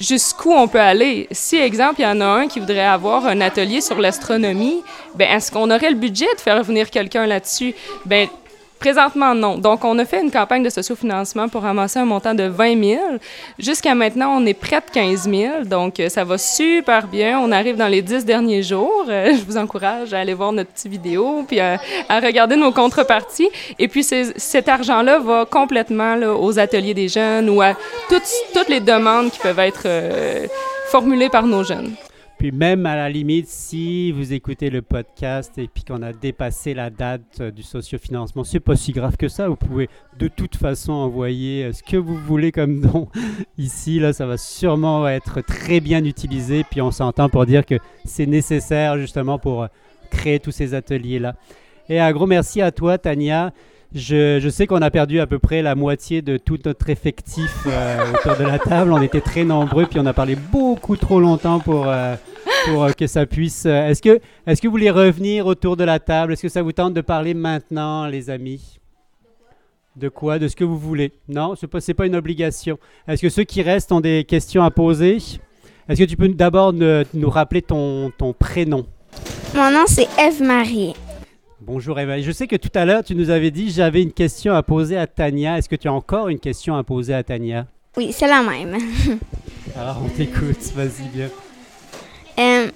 jusqu'où 0.00 0.52
on 0.52 0.68
peut 0.68 0.80
aller. 0.80 1.26
Si, 1.30 1.56
exemple, 1.56 1.96
il 2.00 2.04
y 2.04 2.06
en 2.06 2.20
a 2.20 2.26
un 2.26 2.46
qui 2.46 2.60
voudrait 2.60 2.80
avoir 2.80 3.26
un 3.26 3.40
atelier 3.40 3.80
sur 3.80 3.98
l'astronomie, 3.98 4.82
ben 5.14 5.28
est-ce 5.28 5.50
qu'on 5.50 5.70
aurait 5.70 5.90
le 5.90 5.96
budget 5.96 6.32
de 6.34 6.40
faire 6.40 6.62
venir 6.62 6.90
quelqu'un 6.90 7.26
là-dessus? 7.26 7.74
Ben 8.06 8.28
Présentement, 8.78 9.34
non. 9.34 9.58
Donc, 9.58 9.84
on 9.84 9.98
a 9.98 10.04
fait 10.04 10.22
une 10.22 10.30
campagne 10.30 10.62
de 10.62 10.70
sociofinancement 10.70 11.48
pour 11.48 11.62
ramasser 11.62 11.98
un 11.98 12.04
montant 12.04 12.34
de 12.34 12.44
20 12.44 12.84
000. 12.84 13.00
Jusqu'à 13.58 13.94
maintenant, 13.94 14.36
on 14.36 14.46
est 14.46 14.54
près 14.54 14.80
de 14.80 14.90
15 14.92 15.28
000. 15.28 15.64
Donc, 15.64 15.98
euh, 15.98 16.08
ça 16.08 16.22
va 16.22 16.38
super 16.38 17.08
bien. 17.08 17.40
On 17.40 17.50
arrive 17.50 17.76
dans 17.76 17.88
les 17.88 18.02
10 18.02 18.24
derniers 18.24 18.62
jours. 18.62 19.06
Euh, 19.08 19.32
je 19.32 19.44
vous 19.44 19.56
encourage 19.56 20.14
à 20.14 20.20
aller 20.20 20.34
voir 20.34 20.52
notre 20.52 20.70
petite 20.70 20.92
vidéo 20.92 21.44
puis 21.48 21.58
à, 21.58 21.80
à 22.08 22.20
regarder 22.20 22.54
nos 22.54 22.70
contreparties. 22.70 23.48
Et 23.80 23.88
puis, 23.88 24.04
cet 24.04 24.68
argent-là 24.68 25.18
va 25.18 25.44
complètement 25.44 26.14
là, 26.14 26.32
aux 26.34 26.58
ateliers 26.60 26.94
des 26.94 27.08
jeunes 27.08 27.50
ou 27.50 27.60
à 27.60 27.74
toutes, 28.08 28.22
toutes 28.54 28.68
les 28.68 28.80
demandes 28.80 29.32
qui 29.32 29.40
peuvent 29.40 29.58
être 29.58 29.82
euh, 29.86 30.46
formulées 30.90 31.30
par 31.30 31.46
nos 31.46 31.64
jeunes. 31.64 31.96
Puis 32.38 32.52
même 32.52 32.86
à 32.86 32.94
la 32.94 33.10
limite, 33.10 33.48
si 33.48 34.12
vous 34.12 34.32
écoutez 34.32 34.70
le 34.70 34.80
podcast 34.80 35.58
et 35.58 35.66
puis 35.66 35.82
qu'on 35.82 36.02
a 36.02 36.12
dépassé 36.12 36.72
la 36.72 36.88
date 36.88 37.40
euh, 37.40 37.50
du 37.50 37.64
sociofinancement, 37.64 38.44
c'est 38.44 38.60
pas 38.60 38.76
si 38.76 38.92
grave 38.92 39.16
que 39.16 39.26
ça. 39.26 39.48
Vous 39.48 39.56
pouvez 39.56 39.88
de 40.20 40.28
toute 40.28 40.54
façon 40.54 40.92
envoyer 40.92 41.64
euh, 41.64 41.72
ce 41.72 41.82
que 41.82 41.96
vous 41.96 42.14
voulez 42.14 42.52
comme 42.52 42.80
don 42.82 43.08
ici. 43.58 43.98
Là, 43.98 44.12
ça 44.12 44.24
va 44.24 44.36
sûrement 44.36 45.08
être 45.08 45.40
très 45.40 45.80
bien 45.80 46.04
utilisé. 46.04 46.62
Puis 46.62 46.80
on 46.80 46.92
s'entend 46.92 47.28
pour 47.28 47.44
dire 47.44 47.66
que 47.66 47.74
c'est 48.04 48.26
nécessaire 48.26 48.96
justement 48.98 49.40
pour 49.40 49.64
euh, 49.64 49.66
créer 50.08 50.38
tous 50.38 50.52
ces 50.52 50.74
ateliers-là. 50.74 51.34
Et 51.88 51.98
un 51.98 52.12
gros 52.12 52.26
merci 52.26 52.62
à 52.62 52.70
toi, 52.70 52.98
Tania. 52.98 53.52
Je, 53.94 54.38
je 54.40 54.48
sais 54.50 54.66
qu'on 54.66 54.82
a 54.82 54.90
perdu 54.90 55.18
à 55.18 55.26
peu 55.26 55.38
près 55.38 55.62
la 55.62 55.74
moitié 55.74 56.20
de 56.20 56.36
tout 56.36 56.58
notre 56.64 56.90
effectif 56.90 57.50
euh, 57.66 58.12
autour 58.14 58.36
de 58.36 58.44
la 58.44 58.58
table. 58.58 58.92
On 58.92 59.00
était 59.00 59.22
très 59.22 59.44
nombreux, 59.44 59.86
puis 59.86 59.98
on 59.98 60.04
a 60.06 60.12
parlé 60.12 60.36
beaucoup 60.36 60.96
trop 60.96 61.20
longtemps 61.20 61.58
pour, 61.58 61.86
euh, 61.88 62.14
pour 62.66 62.84
euh, 62.84 62.90
que 62.92 63.06
ça 63.06 63.24
puisse. 63.24 63.64
euh, 63.64 63.88
Est-ce 63.88 64.02
que, 64.02 64.20
est 64.46 64.60
que 64.60 64.66
vous 64.66 64.72
voulez 64.72 64.90
revenir 64.90 65.46
autour 65.46 65.76
de 65.76 65.84
la 65.84 65.98
table? 66.00 66.34
Est-ce 66.34 66.42
que 66.42 66.48
ça 66.50 66.60
vous 66.62 66.72
tente 66.72 66.92
de 66.92 67.00
parler 67.00 67.32
maintenant, 67.32 68.06
les 68.06 68.28
amis? 68.28 68.78
De 69.96 70.10
quoi? 70.10 70.38
De 70.38 70.48
ce 70.48 70.54
que 70.54 70.64
vous 70.64 70.78
voulez? 70.78 71.10
Non, 71.26 71.56
ce 71.56 71.64
n'est 71.64 71.70
pas, 71.70 71.80
c'est 71.80 71.94
pas 71.94 72.06
une 72.06 72.14
obligation. 72.14 72.78
Est-ce 73.08 73.22
que 73.22 73.30
ceux 73.30 73.44
qui 73.44 73.62
restent 73.62 73.90
ont 73.90 74.00
des 74.02 74.24
questions 74.24 74.62
à 74.62 74.70
poser? 74.70 75.16
Est-ce 75.88 75.98
que 76.02 76.04
tu 76.04 76.16
peux 76.16 76.28
d'abord 76.28 76.74
nous 76.74 77.30
rappeler 77.30 77.62
ton, 77.62 78.12
ton 78.18 78.34
prénom? 78.34 78.86
Mon 79.56 79.70
nom, 79.70 79.84
c'est 79.86 80.06
Eve-Marie. 80.20 80.92
Bonjour 81.60 81.98
Eva. 81.98 82.20
Je 82.20 82.30
sais 82.30 82.46
que 82.46 82.54
tout 82.54 82.70
à 82.76 82.84
l'heure, 82.84 83.02
tu 83.02 83.16
nous 83.16 83.30
avais 83.30 83.50
dit 83.50 83.72
j'avais 83.72 84.00
une 84.00 84.12
question 84.12 84.54
à 84.54 84.62
poser 84.62 84.96
à 84.96 85.08
Tania. 85.08 85.58
Est-ce 85.58 85.68
que 85.68 85.74
tu 85.74 85.88
as 85.88 85.92
encore 85.92 86.28
une 86.28 86.38
question 86.38 86.76
à 86.76 86.84
poser 86.84 87.14
à 87.14 87.24
Tania? 87.24 87.66
Oui, 87.96 88.12
c'est 88.12 88.28
la 88.28 88.42
même. 88.42 88.78
Alors, 89.76 90.00
on 90.04 90.08
t'écoute. 90.08 90.62
Vas-y, 90.76 91.08
bien. 91.12 91.28
Euh, 92.38 92.70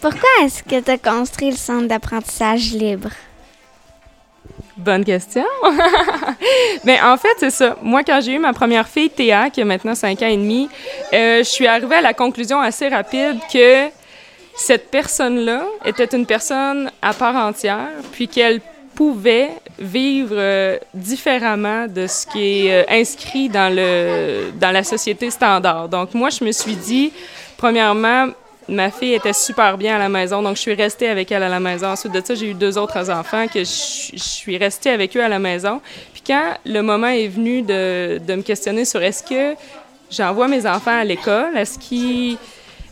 pourquoi 0.00 0.28
est-ce 0.42 0.64
que 0.64 0.80
tu 0.80 0.90
as 0.90 0.98
construit 0.98 1.52
le 1.52 1.56
centre 1.56 1.86
d'apprentissage 1.86 2.72
libre? 2.72 3.10
Bonne 4.76 5.04
question. 5.04 5.44
Mais 6.84 7.00
en 7.00 7.16
fait, 7.16 7.36
c'est 7.38 7.50
ça. 7.50 7.76
Moi, 7.82 8.02
quand 8.02 8.20
j'ai 8.20 8.32
eu 8.32 8.40
ma 8.40 8.52
première 8.52 8.88
fille, 8.88 9.10
Théa, 9.10 9.48
qui 9.50 9.60
a 9.60 9.64
maintenant 9.64 9.94
5 9.94 10.20
ans 10.22 10.26
et 10.26 10.36
demi, 10.36 10.68
euh, 11.12 11.38
je 11.38 11.48
suis 11.48 11.68
arrivée 11.68 11.94
à 11.94 12.02
la 12.02 12.14
conclusion 12.14 12.58
assez 12.58 12.88
rapide 12.88 13.38
que 13.52 13.90
cette 14.56 14.90
personne-là 14.90 15.64
était 15.84 16.16
une 16.16 16.26
personne 16.26 16.90
à 17.02 17.12
part 17.12 17.36
entière, 17.36 17.90
puis 18.12 18.28
qu'elle 18.28 18.60
pouvait 18.94 19.50
vivre 19.78 20.36
euh, 20.36 20.78
différemment 20.94 21.86
de 21.88 22.06
ce 22.06 22.26
qui 22.26 22.68
est 22.68 22.72
euh, 22.72 22.84
inscrit 22.88 23.48
dans, 23.48 23.74
le, 23.74 24.52
dans 24.52 24.70
la 24.70 24.84
société 24.84 25.30
standard. 25.30 25.88
Donc, 25.88 26.14
moi, 26.14 26.30
je 26.30 26.44
me 26.44 26.52
suis 26.52 26.76
dit, 26.76 27.12
premièrement, 27.56 28.28
ma 28.68 28.90
fille 28.90 29.14
était 29.14 29.32
super 29.32 29.76
bien 29.76 29.96
à 29.96 29.98
la 29.98 30.08
maison, 30.08 30.42
donc 30.42 30.56
je 30.56 30.62
suis 30.62 30.74
restée 30.74 31.08
avec 31.08 31.32
elle 31.32 31.42
à 31.42 31.48
la 31.48 31.60
maison. 31.60 31.88
Ensuite 31.88 32.12
de 32.12 32.22
ça, 32.24 32.34
j'ai 32.34 32.50
eu 32.50 32.54
deux 32.54 32.78
autres 32.78 33.10
enfants 33.10 33.46
que 33.48 33.60
je, 33.60 34.16
suis 34.16 34.56
restée 34.56 34.90
avec 34.90 35.16
eux 35.16 35.22
à 35.22 35.28
la 35.28 35.40
maison. 35.40 35.80
Puis 36.12 36.22
quand 36.24 36.54
le 36.64 36.80
moment 36.80 37.08
est 37.08 37.28
venu 37.28 37.62
de, 37.62 38.18
de 38.18 38.34
me 38.36 38.42
questionner 38.42 38.84
sur 38.84 39.02
est-ce 39.02 39.24
que 39.24 39.58
j'envoie 40.10 40.46
mes 40.46 40.66
enfants 40.66 40.98
à 40.98 41.04
l'école, 41.04 41.56
est-ce 41.56 41.78
qu'ils... 41.78 42.38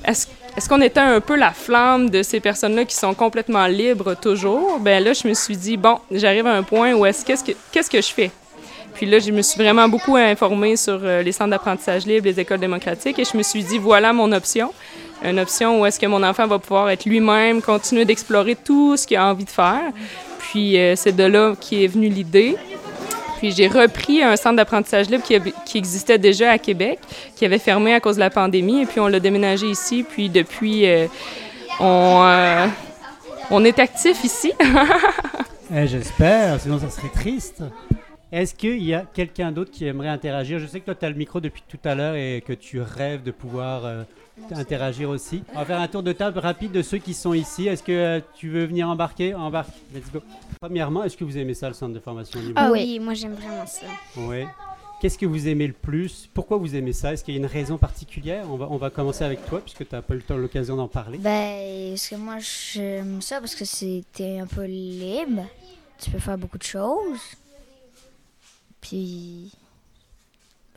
Est-ce, 0.04 0.26
est-ce 0.56 0.68
qu'on 0.68 0.80
était 0.82 1.00
un 1.00 1.20
peu 1.20 1.36
la 1.36 1.52
flamme 1.52 2.10
de 2.10 2.22
ces 2.22 2.38
personnes-là 2.40 2.84
qui 2.84 2.94
sont 2.94 3.14
complètement 3.14 3.66
libres 3.66 4.14
toujours? 4.14 4.78
Ben 4.80 5.02
là, 5.02 5.12
je 5.14 5.26
me 5.26 5.34
suis 5.34 5.56
dit, 5.56 5.76
bon, 5.76 5.98
j'arrive 6.10 6.46
à 6.46 6.52
un 6.52 6.62
point 6.62 6.92
où 6.92 7.06
est-ce 7.06 7.24
qu'est-ce 7.24 7.42
que, 7.42 7.52
qu'est-ce 7.70 7.88
que 7.88 8.00
je 8.00 8.12
fais? 8.12 8.30
Puis 8.94 9.06
là, 9.06 9.18
je 9.18 9.30
me 9.30 9.40
suis 9.40 9.58
vraiment 9.58 9.88
beaucoup 9.88 10.16
informée 10.16 10.76
sur 10.76 11.00
euh, 11.02 11.22
les 11.22 11.32
centres 11.32 11.50
d'apprentissage 11.50 12.04
libre, 12.04 12.26
les 12.26 12.38
écoles 12.38 12.60
démocratiques, 12.60 13.18
et 13.18 13.24
je 13.24 13.36
me 13.36 13.42
suis 13.42 13.64
dit, 13.64 13.78
voilà 13.78 14.12
mon 14.12 14.30
option. 14.32 14.72
Une 15.24 15.38
option 15.38 15.80
où 15.80 15.86
est-ce 15.86 15.98
que 15.98 16.06
mon 16.06 16.22
enfant 16.22 16.46
va 16.46 16.58
pouvoir 16.58 16.90
être 16.90 17.06
lui-même, 17.06 17.62
continuer 17.62 18.04
d'explorer 18.04 18.54
tout 18.54 18.96
ce 18.96 19.06
qu'il 19.06 19.16
a 19.16 19.26
envie 19.26 19.44
de 19.44 19.50
faire. 19.50 19.92
Puis 20.38 20.78
euh, 20.78 20.94
c'est 20.96 21.16
de 21.16 21.24
là 21.24 21.54
qui 21.58 21.84
est 21.84 21.86
venue 21.86 22.08
l'idée. 22.08 22.56
Puis 23.42 23.50
j'ai 23.50 23.66
repris 23.66 24.22
un 24.22 24.36
centre 24.36 24.54
d'apprentissage 24.54 25.10
libre 25.10 25.24
qui, 25.24 25.76
existait 25.76 26.16
déjà 26.16 26.52
à 26.52 26.58
Québec, 26.58 27.00
qui 27.34 27.44
avait 27.44 27.58
fermé 27.58 27.92
à 27.92 27.98
cause 27.98 28.14
de 28.14 28.20
la 28.20 28.30
pandémie, 28.30 28.82
et 28.82 28.86
puis 28.86 29.00
on 29.00 29.08
l'a 29.08 29.18
déménagé 29.18 29.66
ici. 29.66 30.06
Puis 30.08 30.28
depuis, 30.28 30.86
euh, 30.86 31.08
on, 31.80 32.22
euh, 32.22 32.66
on 33.50 33.64
est 33.64 33.80
actif 33.80 34.22
ici. 34.22 34.52
Eh, 35.74 35.86
J'espère, 35.86 36.60
sinon 36.60 36.78
ça 36.78 36.90
serait 36.90 37.08
triste. 37.08 37.62
Est-ce 38.32 38.54
qu'il 38.54 38.82
y 38.82 38.94
a 38.94 39.04
quelqu'un 39.12 39.52
d'autre 39.52 39.70
qui 39.70 39.84
aimerait 39.84 40.08
interagir? 40.08 40.58
Je 40.58 40.66
sais 40.66 40.80
que 40.80 40.86
toi, 40.86 40.94
tu 40.94 41.04
as 41.04 41.10
le 41.10 41.16
micro 41.16 41.38
depuis 41.38 41.62
tout 41.68 41.78
à 41.84 41.94
l'heure 41.94 42.14
et 42.14 42.42
que 42.46 42.54
tu 42.54 42.80
rêves 42.80 43.22
de 43.22 43.30
pouvoir 43.30 43.84
euh, 43.84 44.04
interagir 44.52 45.10
aussi. 45.10 45.42
On 45.54 45.58
va 45.58 45.64
faire 45.66 45.80
un 45.80 45.86
tour 45.86 46.02
de 46.02 46.12
table 46.12 46.38
rapide 46.38 46.72
de 46.72 46.80
ceux 46.80 46.96
qui 46.96 47.12
sont 47.12 47.34
ici. 47.34 47.68
Est-ce 47.68 47.82
que 47.82 47.92
euh, 47.92 48.20
tu 48.34 48.48
veux 48.48 48.64
venir 48.64 48.88
embarquer? 48.88 49.34
Embarque, 49.34 49.68
let's 49.94 50.10
go. 50.10 50.20
Premièrement, 50.62 51.04
est-ce 51.04 51.16
que 51.18 51.24
vous 51.24 51.36
aimez 51.36 51.52
ça, 51.52 51.68
le 51.68 51.74
centre 51.74 51.92
de 51.92 51.98
formation 52.00 52.40
libre 52.40 52.54
Ah 52.56 52.70
Oui. 52.72 52.80
oui, 52.80 52.98
moi 53.00 53.12
j'aime 53.12 53.34
vraiment 53.34 53.66
ça. 53.66 53.86
Oui. 54.16 54.44
Qu'est-ce 55.02 55.18
que 55.18 55.26
vous 55.26 55.48
aimez 55.48 55.66
le 55.66 55.72
plus? 55.74 56.30
Pourquoi 56.32 56.56
vous 56.56 56.74
aimez 56.74 56.94
ça? 56.94 57.12
Est-ce 57.12 57.24
qu'il 57.24 57.34
y 57.34 57.36
a 57.36 57.40
une 57.40 57.44
raison 57.46 57.76
particulière? 57.76 58.46
On 58.48 58.56
va, 58.56 58.68
on 58.70 58.76
va 58.78 58.88
commencer 58.88 59.24
avec 59.24 59.44
toi, 59.44 59.60
puisque 59.60 59.86
tu 59.86 59.94
n'as 59.94 60.00
pas 60.00 60.14
eu 60.14 60.18
le 60.18 60.22
temps- 60.22 60.36
l'occasion 60.38 60.76
d'en 60.76 60.88
parler. 60.88 61.18
Ben, 61.18 61.90
parce 61.90 62.08
que 62.08 62.14
moi, 62.14 62.36
j'aime 62.38 63.20
ça 63.20 63.40
parce 63.40 63.54
que 63.54 63.64
c'était 63.66 64.38
un 64.38 64.46
peu 64.46 64.64
libre. 64.64 65.44
Tu 66.00 66.10
peux 66.10 66.18
faire 66.20 66.38
beaucoup 66.38 66.56
de 66.56 66.62
choses. 66.62 67.18
Puis, 68.82 69.50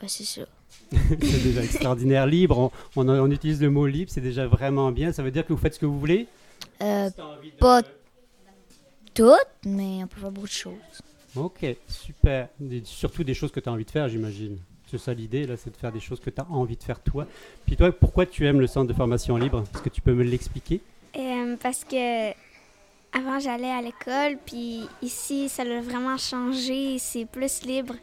ben, 0.00 0.08
c'est 0.08 0.24
ça. 0.24 0.42
c'est 0.92 1.42
déjà 1.42 1.62
extraordinaire. 1.62 2.26
Libre, 2.26 2.58
on, 2.96 3.02
on, 3.02 3.08
on 3.08 3.30
utilise 3.30 3.60
le 3.60 3.70
mot 3.70 3.86
libre, 3.86 4.10
c'est 4.10 4.20
déjà 4.22 4.46
vraiment 4.46 4.90
bien. 4.92 5.12
Ça 5.12 5.22
veut 5.22 5.30
dire 5.30 5.44
que 5.46 5.52
vous 5.52 5.58
faites 5.58 5.74
ce 5.74 5.78
que 5.78 5.86
vous 5.86 5.98
voulez? 6.00 6.26
Euh, 6.82 7.10
Si 7.10 7.16
de- 7.50 7.56
pas 7.58 7.82
toutes, 9.14 9.34
mais 9.64 10.02
on 10.04 10.06
peut 10.06 10.20
faire 10.20 10.30
beaucoup 10.30 10.46
de 10.46 10.52
choses. 10.52 10.74
Ok, 11.34 11.66
super. 11.88 12.48
Des- 12.60 12.82
surtout 12.84 13.24
des 13.24 13.34
choses 13.34 13.50
que 13.52 13.60
tu 13.60 13.68
as 13.68 13.72
envie 13.72 13.84
de 13.84 13.90
faire, 13.90 14.08
j'imagine. 14.08 14.58
C'est 14.90 14.98
ça 14.98 15.12
l'idée, 15.12 15.46
là, 15.46 15.56
c'est 15.56 15.70
de 15.70 15.76
faire 15.76 15.90
des 15.92 16.00
choses 16.00 16.20
que 16.20 16.30
tu 16.30 16.40
as 16.40 16.46
envie 16.48 16.76
de 16.76 16.82
faire 16.82 17.00
toi. 17.00 17.26
Puis 17.66 17.76
toi, 17.76 17.90
pourquoi 17.90 18.24
tu 18.24 18.46
aimes 18.46 18.60
le 18.60 18.66
centre 18.68 18.86
de 18.86 18.94
formation 18.94 19.36
libre? 19.36 19.64
Est-ce 19.74 19.82
que 19.82 19.88
tu 19.88 20.00
peux 20.00 20.14
me 20.14 20.22
l'expliquer? 20.22 20.80
Euh, 21.18 21.56
parce 21.60 21.82
que 21.82 22.30
avant 23.16 23.38
j'allais 23.38 23.70
à 23.70 23.80
l'école, 23.80 24.38
puis 24.44 24.82
ici 25.02 25.48
ça 25.48 25.64
l'a 25.64 25.80
vraiment 25.80 26.18
changé, 26.18 26.98
c'est 26.98 27.24
plus 27.24 27.62
libre, 27.62 27.94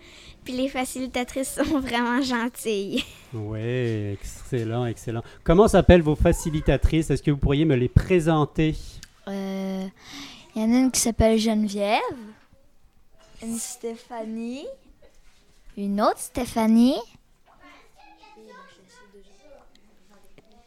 puis 0.43 0.53
les 0.53 0.67
facilitatrices 0.69 1.55
sont 1.63 1.79
vraiment 1.79 2.21
gentilles. 2.21 3.03
Ouais, 3.33 4.13
excellent, 4.13 4.85
excellent. 4.85 5.21
Comment 5.43 5.67
s'appellent 5.67 6.01
vos 6.01 6.15
facilitatrices? 6.15 7.09
Est-ce 7.09 7.21
que 7.23 7.31
vous 7.31 7.37
pourriez 7.37 7.65
me 7.65 7.75
les 7.75 7.89
présenter? 7.89 8.75
Euh, 9.27 9.85
Il 10.55 10.61
y 10.61 10.65
en 10.65 10.73
a 10.73 10.77
une 10.79 10.91
qui 10.91 10.99
s'appelle 10.99 11.37
Geneviève, 11.37 11.99
une 13.41 13.57
Stéphanie, 13.57 14.65
une 15.77 16.01
autre 16.01 16.19
Stéphanie. 16.19 16.97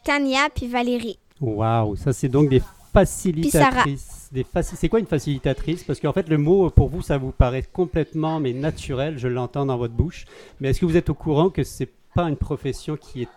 Tania 0.05 0.49
puis 0.55 0.69
Valérie. 0.69 1.19
Waouh, 1.41 1.97
ça 1.97 2.13
c'est 2.13 2.29
donc 2.29 2.49
des 2.49 2.63
facilitatrices. 2.93 4.15
Des 4.33 4.45
faci- 4.45 4.75
c'est 4.77 4.89
quoi 4.89 4.99
une 5.01 5.07
facilitatrice? 5.07 5.85
Parce 5.85 6.01
qu'en 6.01 6.12
fait, 6.12 6.29
le 6.29 6.39
mot 6.39 6.69
pour 6.71 6.89
vous, 6.89 7.03
ça 7.03 7.17
vous 7.19 7.31
paraît 7.33 7.62
complètement 7.62 8.41
mais 8.41 8.53
naturel. 8.53 9.19
Je 9.19 9.29
l'entends 9.29 9.67
dans 9.67 9.77
votre 9.79 9.95
bouche. 9.95 10.25
Mais 10.61 10.71
est-ce 10.71 10.81
que 10.81 10.87
vous 10.87 10.97
êtes 10.97 11.09
au 11.11 11.15
courant 11.15 11.49
que 11.51 11.62
c'est 11.65 11.91
pas 12.15 12.25
une 12.29 12.37
profession 12.37 12.97
qui 12.97 13.23
est 13.23 13.29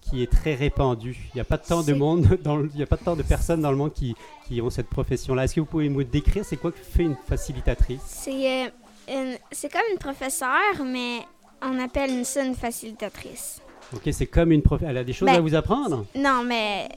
qui 0.00 0.20
est 0.20 0.26
très 0.30 0.54
répandue? 0.56 1.16
Il 1.32 1.36
n'y 1.36 1.40
a 1.40 1.44
pas 1.44 1.58
tant 1.58 1.82
de 1.84 1.92
monde, 1.94 2.38
dans 2.42 2.56
le- 2.56 2.68
il 2.74 2.80
y 2.80 2.82
a 2.82 2.86
pas 2.86 2.96
tant 2.96 3.14
de 3.14 3.22
personnes 3.22 3.60
dans 3.60 3.70
le 3.70 3.76
monde 3.76 3.92
qui, 3.92 4.16
qui 4.48 4.60
ont 4.60 4.68
cette 4.68 4.88
profession-là. 4.88 5.44
Est-ce 5.44 5.54
que 5.54 5.60
vous 5.60 5.66
pouvez 5.66 5.88
me 5.88 6.02
décrire 6.04 6.44
c'est 6.44 6.56
quoi 6.56 6.72
que 6.72 6.78
fait 6.78 7.04
une 7.04 7.14
facilitatrice? 7.28 8.00
C'est 8.04 8.64
euh, 8.66 8.68
une- 9.08 9.38
c'est 9.52 9.70
comme 9.70 9.82
une 9.92 9.98
professeure, 9.98 10.84
mais 10.84 11.20
on 11.62 11.78
appelle 11.78 12.10
une- 12.10 12.24
ça 12.24 12.44
une 12.44 12.56
facilitatrice. 12.56 13.60
Ok, 13.94 14.08
c'est 14.10 14.26
comme 14.26 14.50
une 14.50 14.62
prof. 14.62 14.80
Elle 14.84 14.96
a 14.96 15.04
des 15.04 15.12
choses 15.12 15.26
Ben, 15.28 15.36
à 15.36 15.40
vous 15.40 15.54
apprendre? 15.54 16.04
Non, 16.16 16.42
mais 16.44 16.88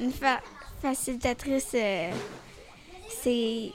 une 0.00 0.10
fa- 0.10 0.40
facilitatrice, 0.80 1.70
euh, 1.74 2.10
c'est 3.22 3.70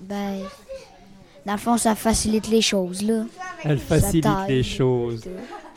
Ben, 0.00 0.40
dans 1.46 1.52
le 1.52 1.58
fond, 1.58 1.76
ça 1.76 1.94
facilite 1.94 2.48
les 2.48 2.62
choses, 2.62 3.02
là. 3.02 3.24
Elle 3.64 3.78
facilite 3.78 4.26
les 4.48 4.62
choses. 4.62 5.24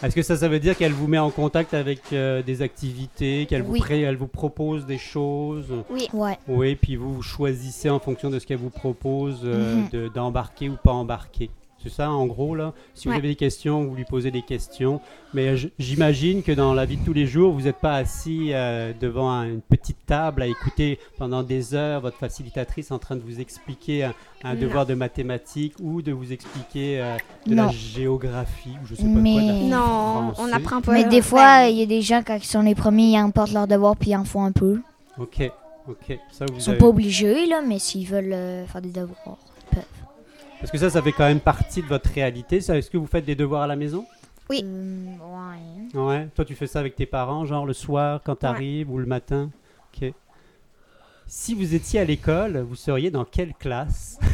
Est-ce 0.02 0.16
que 0.16 0.22
ça, 0.22 0.36
ça 0.36 0.48
veut 0.50 0.60
dire 0.60 0.76
qu'elle 0.78 0.92
vous 0.92 1.08
met 1.08 1.18
en 1.20 1.30
contact 1.30 1.74
avec 1.74 2.02
euh, 2.12 2.42
des 2.44 2.62
activités, 2.62 3.46
qu'elle 3.46 3.62
vous, 3.64 3.74
Oui. 3.74 3.80
pré- 3.80 4.02
elle 4.02 4.18
vous 4.18 4.28
propose 4.28 4.86
des 4.86 4.98
choses? 4.98 5.66
Ouais. 6.14 6.38
Oui, 6.48 6.76
puis 6.76 6.98
vous, 6.98 7.14
vous 7.16 7.22
choisissez 7.22 7.90
en 7.90 8.00
fonction 8.00 8.30
de 8.30 8.38
ce 8.40 8.46
qu'elle 8.46 8.58
vous 8.58 8.70
propose 8.70 9.40
euh, 9.46 9.76
Mhm. 9.76 9.90
de- 9.92 10.08
d'embarquer 10.10 10.68
ou 10.70 10.76
pas 10.76 10.92
embarquer. 10.92 11.50
C'est 11.84 11.90
ça, 11.90 12.10
en 12.10 12.26
gros, 12.28 12.56
là? 12.56 12.74
Si 12.94 13.06
vous 13.08 13.12
Ouais. 13.12 13.18
avez 13.20 13.28
des 13.30 13.36
questions, 13.36 13.84
vous 13.84 13.94
lui 13.96 14.06
posez 14.06 14.32
des 14.32 14.42
questions. 14.42 15.02
Mais 15.34 15.50
euh, 15.50 15.58
j'imagine 15.80 16.42
que 16.42 16.52
dans 16.54 16.74
la 16.74 16.86
vie 16.86 16.96
de 16.98 17.04
tous 17.04 17.12
les 17.14 17.26
jours, 17.28 17.52
vous 17.54 17.64
n'êtes 17.64 17.78
pas 17.82 17.96
assis 17.96 18.54
euh, 18.54 18.94
devant 19.00 19.30
un- 19.30 19.46
une 19.50 19.62
petite 19.62 19.98
table 20.06 20.44
à 20.44 20.48
écouter 20.48 20.98
pendant 21.18 21.44
des 21.44 21.74
heures 21.76 22.00
votre 22.02 22.18
facilitatrice 22.18 22.92
en 22.92 23.00
train 23.00 23.16
de 23.18 23.22
vous 23.22 23.40
expliquer 23.42 24.06
un, 24.06 24.14
un 24.44 24.56
devoir 24.56 24.86
de 24.86 24.94
mathématiques 24.94 25.74
ou 25.82 26.02
de 26.02 26.12
vous 26.14 26.32
expliquer 26.32 27.02
euh, 27.02 27.18
de 27.48 27.56
Non. 27.56 27.66
la 27.66 27.72
géographie 27.72 28.70
ou 28.82 28.86
je 28.86 28.96
sais 28.96 29.04
pas 29.04 29.10
quoi. 29.10 29.20
de 29.22 29.26
la 29.26 29.54
Mais- 29.54 29.64
Non, 29.70 29.78
on 30.30 30.32
français. 30.34 30.52
n'apprend 30.52 30.82
pas. 30.82 30.94
Mais 30.94 31.04
des 31.06 31.22
fois, 31.22 31.66
il 31.68 31.78
y 31.78 31.82
a 31.82 31.86
des 31.86 32.02
gens, 32.02 32.22
ils 32.30 32.44
sont 32.44 32.62
les 32.62 32.76
premiers, 32.76 33.12
ils 33.12 33.20
emportent 33.20 33.52
leurs 33.54 33.68
devoirs 33.68 33.98
puis 33.98 34.12
ils 34.12 34.16
en 34.16 34.24
font 34.24 34.44
un 34.46 34.52
peu. 34.52 34.80
Ok, 35.20 35.42
ok. 35.90 36.20
Ça, 36.32 36.46
vous 36.46 36.56
Ils 36.58 36.62
sont 36.62 36.72
avez- 36.72 36.80
pas 36.80 36.88
obligés, 36.88 37.46
là, 37.48 37.62
mais 37.68 37.80
s'ils 37.80 38.08
veulent 38.08 38.32
euh, 38.34 38.66
faire 38.68 38.82
des 38.82 38.90
devoirs. 38.92 39.38
Parce 40.64 40.72
que 40.72 40.78
ça, 40.78 40.90
ça 40.90 41.02
fait 41.02 41.12
quand 41.12 41.26
même 41.26 41.42
partie 41.42 41.82
de 41.82 41.88
votre 41.88 42.10
réalité. 42.10 42.62
ça. 42.62 42.78
Est-ce 42.78 42.90
que 42.90 42.96
vous 42.98 43.06
faites 43.06 43.26
des 43.26 43.36
devoirs 43.36 43.64
à 43.64 43.68
la 43.68 43.76
maison? 43.76 44.06
Oui. 44.50 44.64
Euh, 44.64 45.94
ouais. 45.94 46.02
Ouais. 46.02 46.28
Toi, 46.34 46.46
tu 46.46 46.56
fais 46.56 46.68
ça 46.68 46.80
avec 46.80 46.96
tes 46.96 47.06
parents, 47.06 47.44
genre 47.44 47.66
le 47.66 47.74
soir 47.74 48.22
quand 48.24 48.38
tu 48.38 48.46
arrives 48.46 48.90
ou 48.90 48.98
le 48.98 49.06
matin? 49.06 49.50
Ok. 49.94 50.14
Si 51.28 51.54
vous 51.54 51.76
étiez 51.76 52.00
à 52.00 52.06
l'école, 52.06 52.60
vous 52.60 52.78
seriez 52.78 53.12
dans 53.12 53.26
quelle 53.26 53.54
classe? 53.54 54.18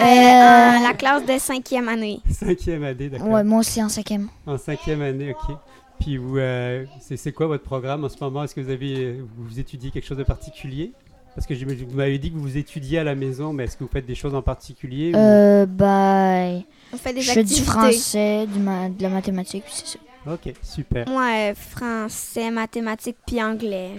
Euh, 0.00 0.04
euh, 0.04 0.82
la 0.82 0.94
classe 0.96 1.24
de 1.26 1.38
cinquième 1.38 1.88
année. 1.88 2.20
Cinquième 2.30 2.82
année, 2.84 3.08
d'accord. 3.10 3.28
Ouais, 3.28 3.44
moi 3.44 3.60
aussi 3.60 3.82
en 3.82 3.88
cinquième. 3.88 4.28
En 4.46 4.56
cinquième 4.56 5.02
année, 5.02 5.32
ok. 5.34 5.56
Puis 5.98 6.16
vous, 6.16 6.38
euh, 6.38 6.84
c'est 7.00 7.16
c'est 7.16 7.32
quoi 7.32 7.46
votre 7.46 7.64
programme 7.64 8.04
en 8.04 8.08
ce 8.08 8.16
moment? 8.22 8.44
Est-ce 8.44 8.54
que 8.54 8.60
vous 8.60 8.70
avez, 8.70 9.20
vous 9.36 9.58
étudiez 9.58 9.90
quelque 9.90 10.06
chose 10.06 10.16
de 10.18 10.22
particulier? 10.22 10.92
Parce 11.36 11.46
que 11.46 11.52
vous 11.54 11.94
m'avez 11.96 12.18
dit 12.18 12.32
que 12.32 12.36
vous 12.38 12.56
étudiez 12.56 12.98
à 12.98 13.04
la 13.04 13.14
maison, 13.14 13.52
mais 13.52 13.64
est-ce 13.64 13.76
que 13.76 13.84
vous 13.84 13.90
faites 13.92 14.06
des 14.06 14.14
choses 14.14 14.34
en 14.34 14.40
particulier 14.42 15.12
ou- 15.14 15.18
Euh, 15.18 15.66
bah, 15.66 16.62
On 16.92 16.96
fait 16.96 17.12
des 17.12 17.20
je 17.20 17.30
fais 17.30 17.44
du 17.44 17.52
activités. 17.52 17.70
français, 17.70 18.46
du 18.46 18.58
ma- 18.58 18.88
de 18.88 19.02
la 19.02 19.10
mathématique, 19.10 19.62
puis 19.64 19.72
c'est 19.76 19.86
ça. 19.86 19.98
Ok, 20.32 20.52
super. 20.62 21.06
Moi, 21.08 21.50
euh, 21.50 21.54
français, 21.54 22.50
mathématiques 22.50 23.18
puis 23.26 23.40
anglais. 23.42 23.92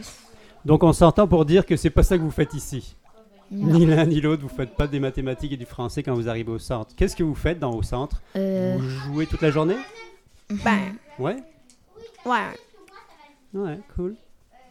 Donc 0.65 0.83
on 0.83 0.91
s'entend 0.91 1.27
pour 1.27 1.45
dire 1.45 1.65
que 1.65 1.77
c'est 1.77 1.89
pas 1.91 2.03
ça 2.03 2.17
que 2.17 2.23
vous 2.23 2.31
faites 2.31 2.53
ici. 2.55 2.95
Non. 3.51 3.77
Ni 3.79 3.85
l'un 3.85 4.05
ni 4.05 4.19
l'autre, 4.19 4.41
vous 4.41 4.49
faites 4.53 4.75
pas 4.75 4.87
des 4.87 4.99
mathématiques 4.99 5.53
et 5.53 5.57
du 5.57 5.65
français 5.65 6.03
quand 6.03 6.13
vous 6.15 6.27
arrivez 6.27 6.51
au 6.51 6.59
centre. 6.59 6.93
Qu'est-ce 6.97 7.15
que 7.15 7.23
vous 7.23 7.35
faites 7.35 7.59
dans 7.59 7.71
au 7.73 7.81
centre? 7.83 8.21
Euh, 8.35 8.75
Vous 8.77 8.89
jouez 8.89 9.25
toute 9.27 9.41
la 9.41 9.51
journée? 9.51 9.77
Ben, 10.49 10.95
Ouais 11.19 11.37
ouais. 12.25 12.41
Ouais, 13.53 13.79
cool. 13.95 14.15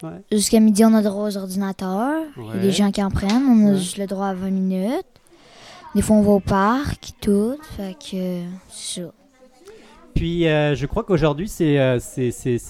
Ouais. 0.02 0.10
Jusqu'à 0.32 0.60
midi, 0.60 0.84
on 0.84 0.92
a 0.94 1.02
droit 1.02 1.28
aux 1.28 1.36
ordinateurs. 1.36 2.22
Il 2.36 2.44
y 2.44 2.50
a 2.50 2.62
des 2.62 2.72
gens 2.72 2.90
qui 2.90 3.02
en 3.02 3.10
prennent. 3.10 3.44
On 3.48 3.68
a 3.68 3.72
Ouais. 3.72 3.78
juste 3.78 3.98
le 3.98 4.06
droit 4.06 4.26
à 4.26 4.34
20 4.34 4.50
minutes. 4.50 5.04
Des 5.94 6.02
fois, 6.02 6.16
on 6.16 6.22
va 6.22 6.32
au 6.32 6.40
parc, 6.40 7.12
tout. 7.20 7.56
Fait 7.76 7.94
que, 7.94 8.42
c'est 8.70 9.00
ça. 9.02 9.12
Puis 10.14 10.48
euh, 10.48 10.74
je 10.74 10.86
crois 10.86 11.04
qu'aujourd'hui, 11.04 11.46
c'est 11.46 11.78
euh, 11.78 11.98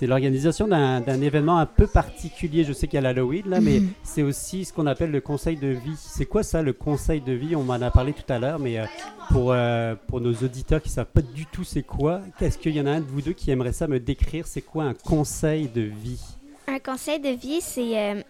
l'organisation 0.03 0.67
d'un 0.67 1.21
événement 1.21 1.59
un 1.59 1.67
peu 1.67 1.87
particulier. 1.87 2.65
Je 2.65 2.73
sais 2.73 2.89
qu'il 2.89 2.97
y 2.97 2.99
a 2.99 3.03
l'Halloween, 3.03 3.49
là, 3.49 3.61
mais 3.61 3.79
Mhm. 3.79 3.89
c'est 4.03 4.23
aussi 4.23 4.65
ce 4.65 4.73
qu'on 4.73 4.87
appelle 4.87 5.13
le 5.13 5.21
conseil 5.21 5.57
de 5.57 5.69
vie. 5.69 5.95
C'est 5.97 6.25
quoi 6.27 6.43
ça, 6.43 6.61
le 6.63 6.73
conseil 6.73 7.21
de 7.21 7.33
vie? 7.33 7.55
On 7.55 7.63
m'en 7.63 7.75
a 7.75 7.91
parlé 7.93 8.13
tout 8.13 8.33
à 8.33 8.41
l'heure, 8.41 8.59
mais 8.59 8.81
euh, 8.81 8.85
pour, 9.31 9.53
euh, 9.53 9.95
pour 10.09 10.21
nos 10.21 10.33
auditeurs 10.35 10.83
qui 10.83 10.89
ne 10.89 10.95
savent 10.95 11.07
pas 11.07 11.23
du 11.23 11.47
tout 11.47 11.63
c'est 11.63 11.85
quoi, 11.85 12.21
est-ce 12.41 12.59
qu'il 12.59 12.75
y 12.75 12.81
en 12.81 12.87
a 12.87 12.91
un 12.91 13.01
de 13.01 13.07
vous 13.07 13.23
deux 13.23 13.33
qui 13.33 13.53
aimerait 13.53 13.73
ça 13.73 13.87
me 13.87 14.01
décrire? 14.01 14.49
C'est 14.49 14.63
quoi 14.63 14.83
un 14.85 14.95
conseil 14.95 15.69
de 15.69 15.83
vie? 15.83 16.21
Un 16.69 16.79
conseil 16.79 17.21
de 17.21 17.31
vie, 17.31 17.61
c'est 17.61 17.99
euh, 17.99 18.23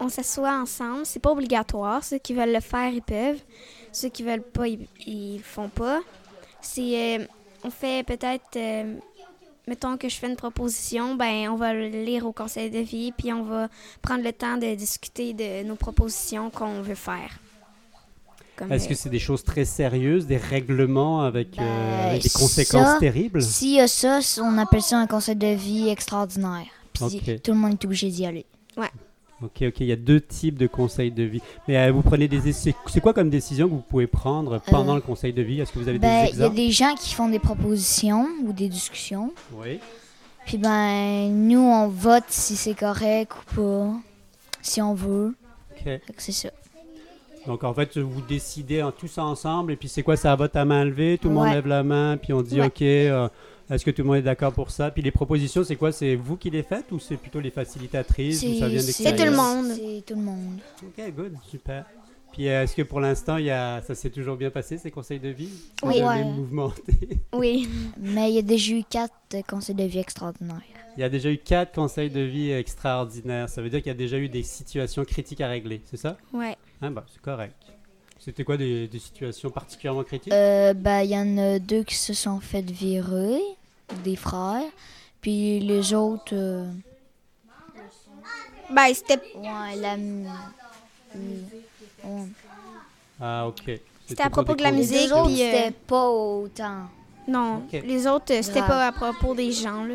on 0.00 0.08
s'assoit 0.08 0.52
ensemble. 0.52 1.04
C'est 1.04 1.20
pas 1.20 1.30
obligatoire. 1.30 2.02
Ceux 2.04 2.18
qui 2.18 2.34
veulent 2.34 2.52
le 2.52 2.60
faire, 2.60 2.90
ils 2.90 3.02
peuvent. 3.02 3.40
Ceux 3.92 4.08
qui 4.08 4.22
veulent 4.22 4.42
pas, 4.42 4.66
ils, 4.66 5.40
font 5.42 5.68
pas. 5.68 6.00
C'est 6.60 7.20
euh, 7.20 7.24
on 7.64 7.70
fait 7.70 8.04
peut-être 8.06 8.56
euh, 8.56 8.94
mettons 9.66 9.96
que 9.96 10.08
je 10.08 10.16
fais 10.16 10.28
une 10.28 10.36
proposition, 10.36 11.14
ben 11.14 11.48
on 11.48 11.56
va 11.56 11.72
le 11.72 11.88
lire 11.88 12.26
au 12.26 12.32
conseil 12.32 12.70
de 12.70 12.78
vie 12.78 13.12
puis 13.12 13.32
on 13.32 13.42
va 13.42 13.68
prendre 14.02 14.22
le 14.22 14.32
temps 14.32 14.56
de 14.56 14.74
discuter 14.74 15.32
de 15.32 15.64
nos 15.64 15.76
propositions 15.76 16.50
qu'on 16.50 16.82
veut 16.82 16.94
faire. 16.94 17.38
Est-ce 18.70 18.86
euh, 18.86 18.88
que 18.88 18.94
c'est 18.94 19.10
des 19.10 19.18
choses 19.18 19.44
très 19.44 19.64
sérieuses, 19.64 20.26
des 20.26 20.38
règlements 20.38 21.22
avec, 21.22 21.58
euh, 21.58 21.60
Ben, 21.60 22.08
avec 22.10 22.22
des 22.22 22.30
conséquences 22.30 22.94
ça, 22.94 22.98
terribles? 22.98 23.42
S'il 23.42 23.74
y 23.74 23.80
a 23.80 23.88
ça, 23.88 24.20
on 24.42 24.56
appelle 24.56 24.82
ça 24.82 24.98
un 24.98 25.06
conseil 25.06 25.36
de 25.36 25.54
vie 25.54 25.88
extraordinaire. 25.88 26.66
Puis 26.98 27.40
tout 27.40 27.52
le 27.52 27.58
monde 27.58 27.72
est 27.72 27.84
obligé 27.84 28.10
d'y 28.10 28.26
aller. 28.26 28.46
Ok, 29.42 29.62
ok, 29.68 29.80
il 29.80 29.86
y 29.86 29.92
a 29.92 29.96
deux 29.96 30.20
types 30.20 30.56
de 30.56 30.66
conseils 30.66 31.10
de 31.10 31.22
vie. 31.22 31.42
Mais 31.68 31.76
euh, 31.76 31.92
vous 31.92 32.00
prenez 32.00 32.26
des... 32.26 32.52
C'est 32.52 32.74
c'est 32.86 33.00
quoi 33.02 33.12
comme 33.12 33.28
décision 33.28 33.68
que 33.68 33.74
vous 33.74 33.82
pouvez 33.86 34.06
prendre 34.06 34.58
pendant 34.70 34.92
Euh, 34.92 34.96
le 34.96 35.00
conseil 35.02 35.34
de 35.34 35.42
vie? 35.42 35.60
Est-ce 35.60 35.72
que 35.72 35.78
vous 35.78 35.88
avez 35.88 35.98
Ben, 35.98 36.08
des 36.24 36.30
il 36.30 36.38
y 36.38 36.42
a 36.42 36.46
exemples 36.46 36.56
des 36.56 36.70
gens 36.70 36.94
qui 36.94 37.12
font 37.12 37.28
des 37.28 37.38
propositions 37.38 38.26
ou 38.46 38.54
des 38.54 38.70
discussions. 38.70 39.34
Oui. 39.52 39.78
Puis 40.46 40.56
ben, 40.56 41.28
nous, 41.30 41.58
on 41.60 41.88
vote 41.88 42.24
si 42.28 42.56
c'est 42.56 42.72
correct 42.74 43.32
ou 43.34 43.54
pas, 43.56 43.92
si 44.62 44.80
on 44.80 44.94
veut. 44.94 45.34
Ok. 45.72 46.00
C'est 46.16 46.32
ça. 46.32 46.48
Donc 47.46 47.62
en 47.62 47.74
fait, 47.74 47.98
vous 47.98 48.22
décidez 48.22 48.82
en, 48.82 48.90
tous 48.90 49.18
ensemble 49.18 49.72
et 49.72 49.76
puis 49.76 49.88
c'est 49.88 50.02
quoi 50.02 50.16
Ça 50.16 50.34
vote 50.34 50.56
à 50.56 50.64
main 50.64 50.84
levée, 50.84 51.18
tout 51.20 51.28
le 51.28 51.34
monde 51.34 51.44
Ouais. 51.44 51.54
lève 51.54 51.66
la 51.66 51.82
main, 51.82 52.16
puis 52.16 52.32
on 52.32 52.40
dit 52.40 52.58
Ouais. 52.60 52.66
ok, 52.68 52.80
euh, 52.82 53.28
est-ce 53.68 53.84
que 53.84 53.90
tout 53.90 54.02
le 54.02 54.08
monde 54.08 54.16
est 54.16 54.22
d'accord 54.22 54.52
pour 54.52 54.70
ça? 54.70 54.90
Puis 54.90 55.02
les 55.02 55.10
propositions, 55.10 55.64
c'est 55.64 55.76
quoi? 55.76 55.92
C'est 55.92 56.14
vous 56.14 56.36
qui 56.36 56.50
les 56.50 56.62
faites 56.62 56.92
ou 56.92 56.98
c'est 56.98 57.16
plutôt 57.16 57.40
les 57.40 57.50
facilitatrices 57.50 58.40
C'est 58.40 59.16
tout 59.16 59.24
le 59.24 59.36
monde. 59.36 59.72
C'est 59.74 60.02
tout 60.06 60.14
le 60.14 60.22
monde. 60.22 60.58
Ok, 60.82 61.14
good, 61.14 61.32
super. 61.48 61.84
Puis 62.32 62.48
euh, 62.48 62.62
est-ce 62.62 62.76
que 62.76 62.82
pour 62.82 63.00
l'instant, 63.00 63.38
il 63.38 63.46
y 63.46 63.50
a... 63.50 63.80
ça 63.82 63.94
s'est 63.94 64.10
toujours 64.10 64.36
bien 64.36 64.50
passé 64.50 64.76
ces 64.76 64.90
conseils 64.90 65.18
de 65.20 65.30
vie? 65.30 65.48
Oui. 65.82 66.02
Ouais. 66.02 66.22
mouvementé 66.22 66.82
Oui. 67.32 67.68
Mais 67.98 68.30
il 68.30 68.34
y 68.34 68.38
a 68.38 68.42
déjà 68.42 68.74
eu 68.74 68.84
quatre 68.88 69.14
euh, 69.34 69.42
conseils 69.48 69.74
de 69.74 69.84
vie 69.84 69.98
extraordinaires. 69.98 70.60
Il 70.96 71.00
y 71.00 71.04
a 71.04 71.08
déjà 71.08 71.30
eu 71.30 71.38
quatre 71.38 71.74
conseils 71.74 72.10
de 72.10 72.20
vie 72.20 72.50
extraordinaires. 72.50 73.48
Ça 73.48 73.62
veut 73.62 73.70
dire 73.70 73.80
qu'il 73.80 73.88
y 73.88 73.94
a 73.94 73.98
déjà 73.98 74.18
eu 74.18 74.28
des 74.28 74.42
situations 74.42 75.04
critiques 75.04 75.40
à 75.40 75.48
régler, 75.48 75.80
c'est 75.86 75.96
ça? 75.96 76.16
Ouais. 76.32 76.56
Ah 76.82 76.90
bah, 76.90 77.04
c'est 77.10 77.22
correct. 77.22 77.54
C'était 78.26 78.42
quoi 78.42 78.56
des, 78.56 78.88
des 78.88 78.98
situations 78.98 79.50
particulièrement 79.50 80.02
critiques? 80.02 80.32
Euh, 80.32 80.74
ben, 80.74 81.02
il 81.02 81.10
y 81.10 81.16
en 81.16 81.38
a 81.38 81.60
deux 81.60 81.84
qui 81.84 81.94
se 81.94 82.12
sont 82.12 82.40
fait 82.40 82.68
virer, 82.68 83.38
des 84.02 84.16
frères. 84.16 84.64
Puis 85.20 85.60
les 85.60 85.94
autres, 85.94 86.32
euh, 86.32 86.68
Ben, 88.68 88.92
c'était 88.92 89.22
ouais, 89.36 89.76
la... 89.76 89.94
ouais. 92.04 92.26
Ah 93.20 93.46
ok. 93.46 93.78
C'était 94.08 94.24
à 94.24 94.30
propos 94.30 94.56
de 94.56 94.62
la 94.64 94.72
musique. 94.72 94.96
Les 94.96 95.12
autres, 95.12 95.26
puis, 95.26 95.42
euh, 95.42 95.52
c'était 95.52 95.70
pas 95.86 96.08
autant. 96.08 96.80
Non, 97.28 97.62
les 97.72 98.08
autres, 98.08 98.34
euh, 98.34 98.42
c'était 98.42 98.60
pas 98.60 98.88
à 98.88 98.92
propos 98.92 99.36
des 99.36 99.52
gens, 99.52 99.84
là. 99.84 99.94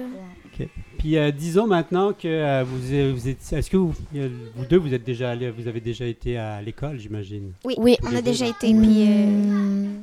Puis 1.01 1.17
euh, 1.17 1.31
disons 1.31 1.65
maintenant 1.65 2.13
que 2.13 2.27
euh, 2.27 2.63
vous, 2.63 2.93
êtes- 2.93 3.11
vous 3.11 3.27
êtes, 3.27 3.53
est-ce 3.53 3.71
que 3.71 3.77
vous, 3.77 3.91
euh, 4.15 4.29
vous 4.55 4.65
deux 4.65 4.77
vous 4.77 4.93
êtes 4.93 5.03
déjà 5.03 5.31
allés, 5.31 5.49
vous 5.49 5.67
avez 5.67 5.79
déjà 5.79 6.05
été 6.05 6.37
à 6.37 6.61
l'école, 6.61 6.99
j'imagine? 6.99 7.53
Oui, 7.65 7.73
Oui. 7.79 7.97
on 8.03 8.09
a 8.09 8.17
deux, 8.17 8.21
déjà 8.21 8.45
été, 8.45 8.71
puis... 8.71 9.07
euh, 9.07 9.25
Hmm, 9.25 10.01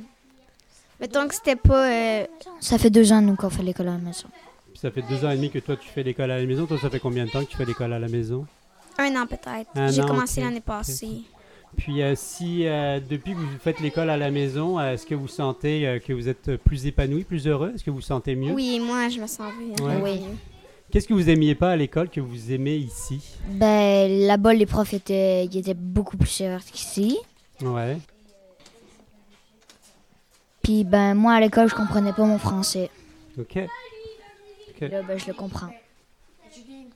mettons 0.99 1.25
que 1.29 1.35
c'était 1.35 1.55
pas... 1.55 1.89
euh, 1.89 2.25
Ça 2.59 2.77
fait 2.77 2.89
deux 2.89 3.13
ans, 3.13 3.21
nous, 3.21 3.35
qu'on 3.37 3.49
fait 3.49 3.63
l'école 3.63 3.87
à 3.87 3.91
la 3.93 3.97
maison. 3.97 4.27
Puis 4.71 4.79
ça 4.81 4.91
fait 4.91 5.01
deux 5.09 5.23
ans 5.23 5.31
et 5.31 5.37
demi 5.37 5.49
que 5.49 5.59
toi 5.59 5.77
tu 5.77 5.87
fais 5.87 6.03
l'école 6.03 6.31
à 6.31 6.37
la 6.39 6.45
maison. 6.45 6.65
Toi, 6.65 6.77
ça 6.77 6.89
fait 6.89 6.99
combien 6.99 7.23
de 7.25 7.29
temps 7.31 7.45
que 7.45 7.49
tu 7.49 7.55
fais 7.55 7.63
l'école 7.65 7.93
à 7.93 7.99
la 7.99 8.09
maison? 8.09 8.45
Un 8.97 9.15
an 9.15 9.25
peut-être. 9.25 9.69
Un 9.75 9.91
J'ai 9.91 10.01
an, 10.01 10.05
commencé 10.07 10.41
l'année 10.41 10.59
passée. 10.59 11.21
Puis 11.77 12.01
euh, 12.01 12.13
si 12.17 12.67
euh, 12.67 12.99
depuis 12.99 13.33
que 13.35 13.37
vous 13.37 13.47
faites 13.63 13.79
l'école 13.79 14.09
à 14.09 14.17
la 14.17 14.31
maison, 14.31 14.77
euh, 14.79 14.95
est-ce 14.95 15.05
que 15.05 15.15
vous 15.15 15.29
sentez 15.29 15.87
euh, 15.87 15.99
que 15.99 16.11
vous 16.11 16.27
êtes 16.27 16.57
plus 16.57 16.85
épanoui, 16.87 17.23
plus 17.23 17.47
heureux? 17.47 17.71
Est-ce 17.73 17.85
que 17.85 17.89
vous 17.89 17.97
vous 17.97 18.01
sentez 18.01 18.35
mieux? 18.35 18.51
Oui, 18.51 18.81
moi, 18.81 19.07
je 19.07 19.21
me 19.21 19.27
sens 19.27 19.53
bien. 19.57 19.85
Ouais. 19.87 20.01
Oui. 20.03 20.19
Qu'est-ce 20.91 21.07
que 21.07 21.13
vous 21.13 21.29
aimiez 21.29 21.53
pas 21.53 21.71
à 21.71 21.75
l'école 21.75 22.09
que 22.09 22.19
vous 22.19 22.51
aimez 22.51 22.75
ici? 22.75 23.21
Ben, 23.47 24.09
là-bas, 24.25 24.53
les 24.53 24.65
profs 24.65 24.93
étaient, 24.93 25.45
ils 25.45 25.57
étaient 25.57 25.75
beaucoup 25.75 26.17
plus 26.17 26.27
sévères 26.27 26.65
qu'ici. 26.65 27.19
Ouais. 27.61 27.97
Puis, 30.63 30.83
ben, 30.83 31.13
moi, 31.13 31.33
à 31.33 31.39
l'école, 31.39 31.69
je 31.69 31.75
comprenais 31.75 32.13
pas 32.13 32.25
mon 32.25 32.39
français. 32.39 32.89
Ok. 33.37 33.57
Ok. 34.69 34.89
Là, 34.89 35.03
ben, 35.03 35.19
je 35.19 35.27
le 35.27 35.33
comprends. 35.33 35.69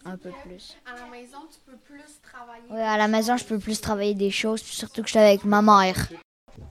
Un 0.06 0.18
peu 0.18 0.32
plus. 0.44 0.76
À 0.86 1.00
la 1.00 1.12
maison, 1.12 1.38
tu 1.52 1.60
peux 1.66 1.78
plus 1.78 2.02
travailler. 2.24 2.64
Ouais, 2.72 2.82
à 2.82 2.98
la 2.98 3.08
maison, 3.08 3.38
je 3.38 3.46
peux 3.46 3.60
plus 3.60 3.80
travailler 3.80 4.16
des 4.16 4.32
choses, 4.32 4.62
surtout 4.62 5.02
que 5.02 5.08
je 5.08 5.12
suis 5.14 5.20
avec 5.20 5.46
ma 5.46 5.62
mère. 5.62 6.10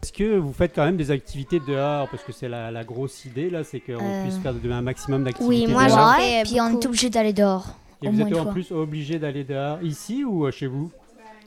Est-ce 0.02 0.12
que 0.12 0.36
vous 0.38 0.52
faites 0.52 0.72
quand 0.74 0.84
même 0.84 0.96
des 0.96 1.10
activités 1.10 1.60
dehors? 1.60 2.08
Parce 2.08 2.22
que 2.22 2.32
c'est 2.32 2.48
la, 2.48 2.70
la 2.70 2.84
grosse 2.84 3.24
idée 3.24 3.50
là, 3.50 3.64
c'est 3.64 3.80
qu'on 3.80 3.92
Euh. 4.00 4.22
puisse 4.24 4.38
faire 4.38 4.54
de- 4.54 4.70
un 4.70 4.82
maximum 4.82 5.24
d'activités 5.24 5.48
Oui, 5.48 5.66
moi, 5.66 5.88
j'en 5.88 6.14
fais 6.14 6.42
puis 6.44 6.60
on 6.60 6.78
est 6.80 6.86
obligé 6.86 7.10
d'aller 7.10 7.32
dehors. 7.32 7.66
Et 8.02 8.08
vous 8.08 8.20
êtes 8.20 8.34
en 8.36 8.42
fois. 8.44 8.52
plus 8.52 8.70
obligé 8.72 9.18
d'aller 9.18 9.44
dehors 9.44 9.78
ici 9.82 10.24
ou 10.24 10.46
euh, 10.46 10.50
chez 10.50 10.66
vous? 10.66 10.90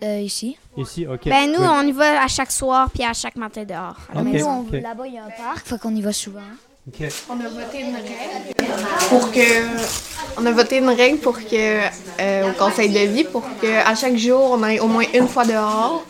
Euh, 0.03 0.19
ici. 0.19 0.57
Ici, 0.77 1.05
ok. 1.07 1.25
Ben, 1.25 1.47
nous, 1.51 1.59
Oui. 1.61 1.67
on 1.69 1.81
y 1.87 1.91
va 1.91 2.21
à 2.23 2.27
chaque 2.27 2.51
soir, 2.51 2.89
puis 2.93 3.03
à 3.03 3.13
chaque 3.13 3.35
matin 3.37 3.63
dehors. 3.63 3.95
Mais 4.23 4.39
nous, 4.39 4.45
on- 4.45 4.61
ok. 4.61 4.71
là-bas, 4.73 5.07
il 5.07 5.13
y 5.15 5.17
a 5.17 5.25
un 5.25 5.29
parc, 5.29 5.65
fait 5.65 5.79
qu'on 5.79 5.95
y 5.95 6.01
va 6.01 6.11
souvent. 6.13 6.41
Ok. 6.87 7.07
On 7.29 7.33
a 7.39 7.47
voté 7.49 7.79
une 7.81 7.95
règle 7.95 8.65
pour 9.09 9.31
que. 9.31 10.37
On 10.37 10.45
a 10.45 10.51
voté 10.51 10.77
une 10.77 10.89
règle 10.89 11.17
pour 11.19 11.39
que 11.39 11.79
euh, 12.21 12.49
au 12.49 12.53
conseil 12.53 12.89
de 12.89 12.99
vie 13.11 13.23
pour 13.23 13.41
que 13.61 13.67
à 13.89 13.95
chaque 13.95 14.17
jour 14.17 14.39
on 14.51 14.61
aille 14.61 14.79
au 14.79 14.87
moins 14.87 15.05
une 15.13 15.27
fois 15.27 15.45
dehors. 15.45 16.03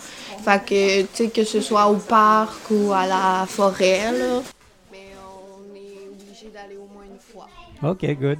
Fait 0.45 0.63
que 0.63 1.01
tu 1.01 1.07
sais 1.13 1.27
que 1.29 1.43
ce 1.43 1.59
soit 1.59 1.87
au 1.87 1.95
parc 1.95 2.69
ou 2.69 2.93
à 2.93 3.07
la 3.07 3.45
forêt 3.47 4.11
là. 4.11 4.41
Mais 4.91 4.99
on 5.19 5.75
est 5.75 6.07
obligé 6.11 6.51
d'aller 6.53 6.77
au 6.77 6.87
moins 6.93 7.03
une 7.03 7.19
fois. 7.19 7.47
Ok, 7.89 8.05
good. 8.21 8.37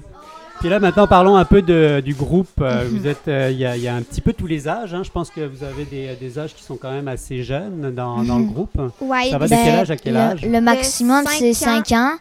Puis 0.60 0.70
là, 0.70 0.80
maintenant, 0.80 1.06
parlons 1.06 1.36
un 1.36 1.44
peu 1.46 1.62
de- 1.62 2.02
du 2.04 2.14
groupe. 2.14 2.48
Euh, 2.62 2.86
Vous 2.90 3.06
êtes, 3.08 3.28
euh, 3.28 3.50
il 3.52 3.58
y, 3.58 3.66
a- 3.66 3.76
il 3.76 3.84
y 3.84 3.88
a 3.88 3.94
un 3.96 4.02
petit 4.02 4.22
peu 4.22 4.32
tous 4.34 4.48
les 4.48 4.68
âges. 4.68 4.94
hein. 4.94 5.04
Je 5.04 5.12
pense 5.12 5.30
que 5.30 5.42
vous 5.42 5.64
avez 5.64 5.84
des, 5.84 6.16
des 6.16 6.40
âges 6.40 6.56
qui 6.56 6.64
sont 6.64 6.78
quand 6.78 6.92
même 6.92 7.08
assez 7.10 7.44
jeunes 7.44 7.94
dans, 7.94 8.24
dans 8.24 8.40
le 8.40 8.46
groupe. 8.46 8.80
Ouais, 9.02 9.30
Ça 9.32 9.38
va 9.38 9.46
de 9.46 9.50
des- 9.50 9.58
quel 9.64 9.76
âge 9.76 9.92
à 9.92 9.98
quel 9.98 10.14
le, 10.14 10.20
âge 10.20 10.42
le 10.46 10.62
maximum, 10.62 11.26
cinq 11.26 11.38
c'est 11.40 11.50
ans. 11.52 11.54
5 11.84 11.92
ans. 11.92 12.14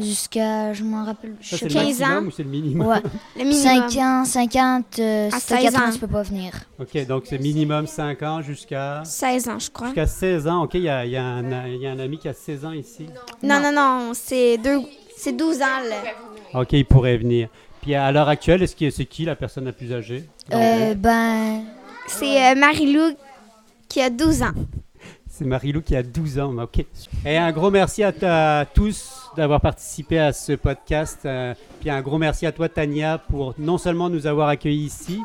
Jusqu'à, 0.00 0.72
je 0.72 0.82
m'en 0.84 1.04
rappelle, 1.04 1.34
Ça, 1.42 1.56
je 1.56 1.56
c'est 1.56 1.56
sais 1.58 1.64
le 1.68 1.74
15 1.74 1.84
maximum 2.00 2.24
ans. 2.24 2.26
ou 2.26 2.30
c'est 2.30 2.42
le 2.42 2.48
minimum 2.48 2.86
Ouais, 2.86 3.02
le 3.36 3.44
minimum. 3.44 3.88
5 3.90 3.96
ans, 4.02 4.24
50, 4.24 4.98
euh, 4.98 5.28
À 5.30 5.38
si 5.38 5.46
t'as 5.46 5.56
16 5.60 5.64
4 5.72 5.82
ans, 5.82 5.90
tu 5.92 5.98
peux 5.98 6.06
pas 6.06 6.22
venir. 6.22 6.52
Ok, 6.80 7.06
donc 7.06 7.24
c'est 7.26 7.38
minimum 7.38 7.86
5 7.86 8.22
ans 8.22 8.40
jusqu'à 8.42 9.02
16 9.04 9.48
ans, 9.48 9.58
je 9.58 9.70
crois. 9.70 9.88
jusqu'à 9.88 10.06
16 10.06 10.48
ans. 10.48 10.62
Ok, 10.64 10.74
il 10.74 10.82
y 10.82 10.88
a, 10.88 11.04
il 11.04 11.12
y 11.12 11.16
a 11.16 11.22
un, 11.24 11.66
y 11.68 11.86
a 11.86 11.90
un 11.90 11.98
ami 11.98 12.18
qui 12.18 12.28
a 12.28 12.32
16 12.34 12.64
ans 12.64 12.72
ici. 12.72 13.06
Non, 13.42 13.60
non, 13.60 13.70
non, 13.72 14.12
c'est 14.14 14.56
deux... 14.58 14.80
c'est 15.16 15.36
12 15.36 15.60
ans, 15.60 15.80
là. 15.88 16.60
Ok, 16.60 16.72
il 16.72 16.84
pourrait 16.86 17.18
venir. 17.18 17.48
Puis 17.82 17.94
à 17.94 18.10
l'heure 18.12 18.28
actuelle, 18.28 18.62
est-ce 18.62 18.76
que 18.76 18.88
c'est 18.90 19.04
qui 19.06 19.24
la 19.24 19.36
personne 19.36 19.64
la 19.66 19.72
plus 19.72 19.92
âgée? 19.92 20.24
Euh, 20.52 20.94
ben, 20.94 21.64
C'est 22.06 22.52
euh, 22.52 22.54
Marie-Lou 22.54 23.14
qui 23.88 24.00
a 24.00 24.08
12 24.08 24.42
ans. 24.42 24.52
C'est 25.28 25.44
Marilou 25.46 25.80
qui 25.80 25.96
a 25.96 26.02
12 26.02 26.38
ans. 26.38 26.52
mais 26.52 26.62
OK. 26.62 26.84
Et 27.24 27.36
un 27.38 27.50
gros 27.52 27.70
merci 27.70 28.02
à, 28.04 28.12
à 28.60 28.64
tous 28.66 29.21
d'avoir 29.36 29.60
participé 29.60 30.18
à 30.18 30.32
ce 30.32 30.52
podcast. 30.52 31.20
euh, 31.24 31.54
puis 31.80 31.90
un 31.90 32.00
gros 32.00 32.18
merci 32.18 32.46
à 32.46 32.52
toi, 32.52 32.68
Tania, 32.68 33.18
pour 33.18 33.54
non 33.58 33.78
seulement 33.78 34.08
nous 34.08 34.26
avoir 34.26 34.48
accueillis 34.48 34.86
ici, 34.86 35.20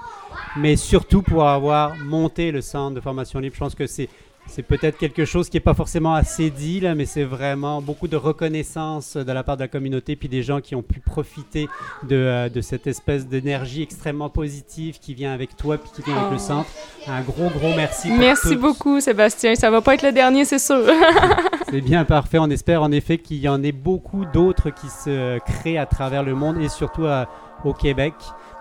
mais 0.56 0.76
surtout 0.76 1.22
pour 1.22 1.48
avoir 1.48 1.96
monté 1.96 2.52
le 2.52 2.62
centre 2.62 2.96
de 2.96 3.02
formation 3.02 3.39
libre. 3.39 3.56
Je 3.56 3.60
pense 3.60 3.76
que 3.76 3.88
c'est. 3.88 4.10
C'est 4.48 4.64
peut-être 4.64 4.98
quelque 4.98 5.24
chose 5.26 5.50
qui 5.50 5.58
n'est 5.58 5.62
pas 5.62 5.74
forcément 5.74 6.16
assez 6.16 6.50
dit, 6.50 6.80
là, 6.80 6.96
mais 6.96 7.06
c'est 7.06 7.24
vraiment 7.24 7.82
beaucoup 7.82 8.08
de 8.08 8.16
reconnaissance 8.16 9.16
de 9.18 9.32
la 9.32 9.44
part 9.44 9.56
de 9.58 9.62
la 9.62 9.68
communauté, 9.68 10.16
puis 10.16 10.28
des 10.30 10.42
gens 10.42 10.62
qui 10.62 10.74
ont 10.76 10.82
pu 10.82 11.00
profiter 11.00 11.68
de, 12.04 12.16
euh, 12.16 12.50
de 12.50 12.62
cette 12.62 12.88
espèce 12.88 13.28
d'énergie 13.28 13.84
extrêmement 13.84 14.30
positive 14.30 14.98
qui 15.00 15.14
vient 15.14 15.32
avec 15.34 15.56
toi, 15.58 15.78
puis 15.78 15.90
qui 15.96 16.02
vient 16.02 16.18
avec 16.18 16.32
le 16.32 16.36
Oh. 16.38 16.40
centre. 16.40 16.70
Un 17.08 17.22
gros, 17.22 17.50
gros 17.50 17.74
merci. 17.76 18.10
pour 18.10 18.18
Merci 18.18 18.56
beaucoup, 18.56 19.00
Sébastien. 19.00 19.54
Ça 19.56 19.70
va 19.70 19.82
pas 19.82 19.94
être 19.94 20.04
le 20.04 20.12
dernier, 20.12 20.44
c'est 20.46 20.60
sûr. 20.60 20.82
C'est 21.70 21.82
bien 21.82 22.06
parfait. 22.06 22.40
On 22.40 22.50
espère 22.50 22.82
en 22.82 22.92
effet 22.92 23.18
qu'il 23.18 23.38
y 23.38 23.50
en 23.50 23.62
ait 23.62 23.74
beaucoup 23.74 24.24
d'autres 24.26 24.70
qui 24.70 24.88
se 24.88 25.38
créent 25.40 25.78
à 25.78 25.86
travers 25.86 26.24
le 26.24 26.34
monde 26.34 26.58
et 26.62 26.70
surtout 26.70 27.06
à- 27.06 27.28
au 27.66 27.74
Québec, 27.74 28.14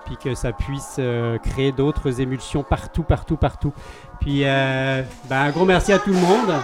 puis 0.06 0.16
que 0.16 0.34
ça 0.34 0.52
puisse 0.52 0.96
euh, 0.98 1.36
créer 1.38 1.72
d'autres 1.72 2.20
émulsions 2.20 2.62
partout, 2.62 3.02
partout, 3.02 3.36
partout. 3.36 3.72
Puis 4.20 4.42
euh, 4.44 5.02
ben, 5.28 5.42
un 5.42 5.50
gros 5.50 5.66
merci 5.66 5.92
à 5.92 5.98
tout 5.98 6.10
le 6.10 6.18
monde, 6.18 6.54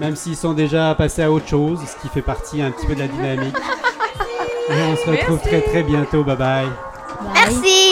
même 0.00 0.16
s'ils 0.16 0.36
sont 0.36 0.54
déjà 0.54 0.94
passés 0.96 1.22
à 1.22 1.30
autre 1.30 1.46
chose, 1.46 1.78
ce 1.86 2.00
qui 2.02 2.08
fait 2.08 2.22
partie 2.22 2.60
un 2.60 2.70
petit 2.70 2.86
peu 2.86 2.94
de 2.94 3.00
la 3.00 3.08
dynamique. 3.08 3.56
Et 4.70 4.82
on 4.82 4.96
se 4.96 5.10
retrouve 5.10 5.40
très 5.40 5.60
très 5.60 5.82
bientôt. 5.82 6.24
Bye 6.24 6.36
bye. 6.36 6.66
bye. 6.66 6.72
Merci! 7.34 7.91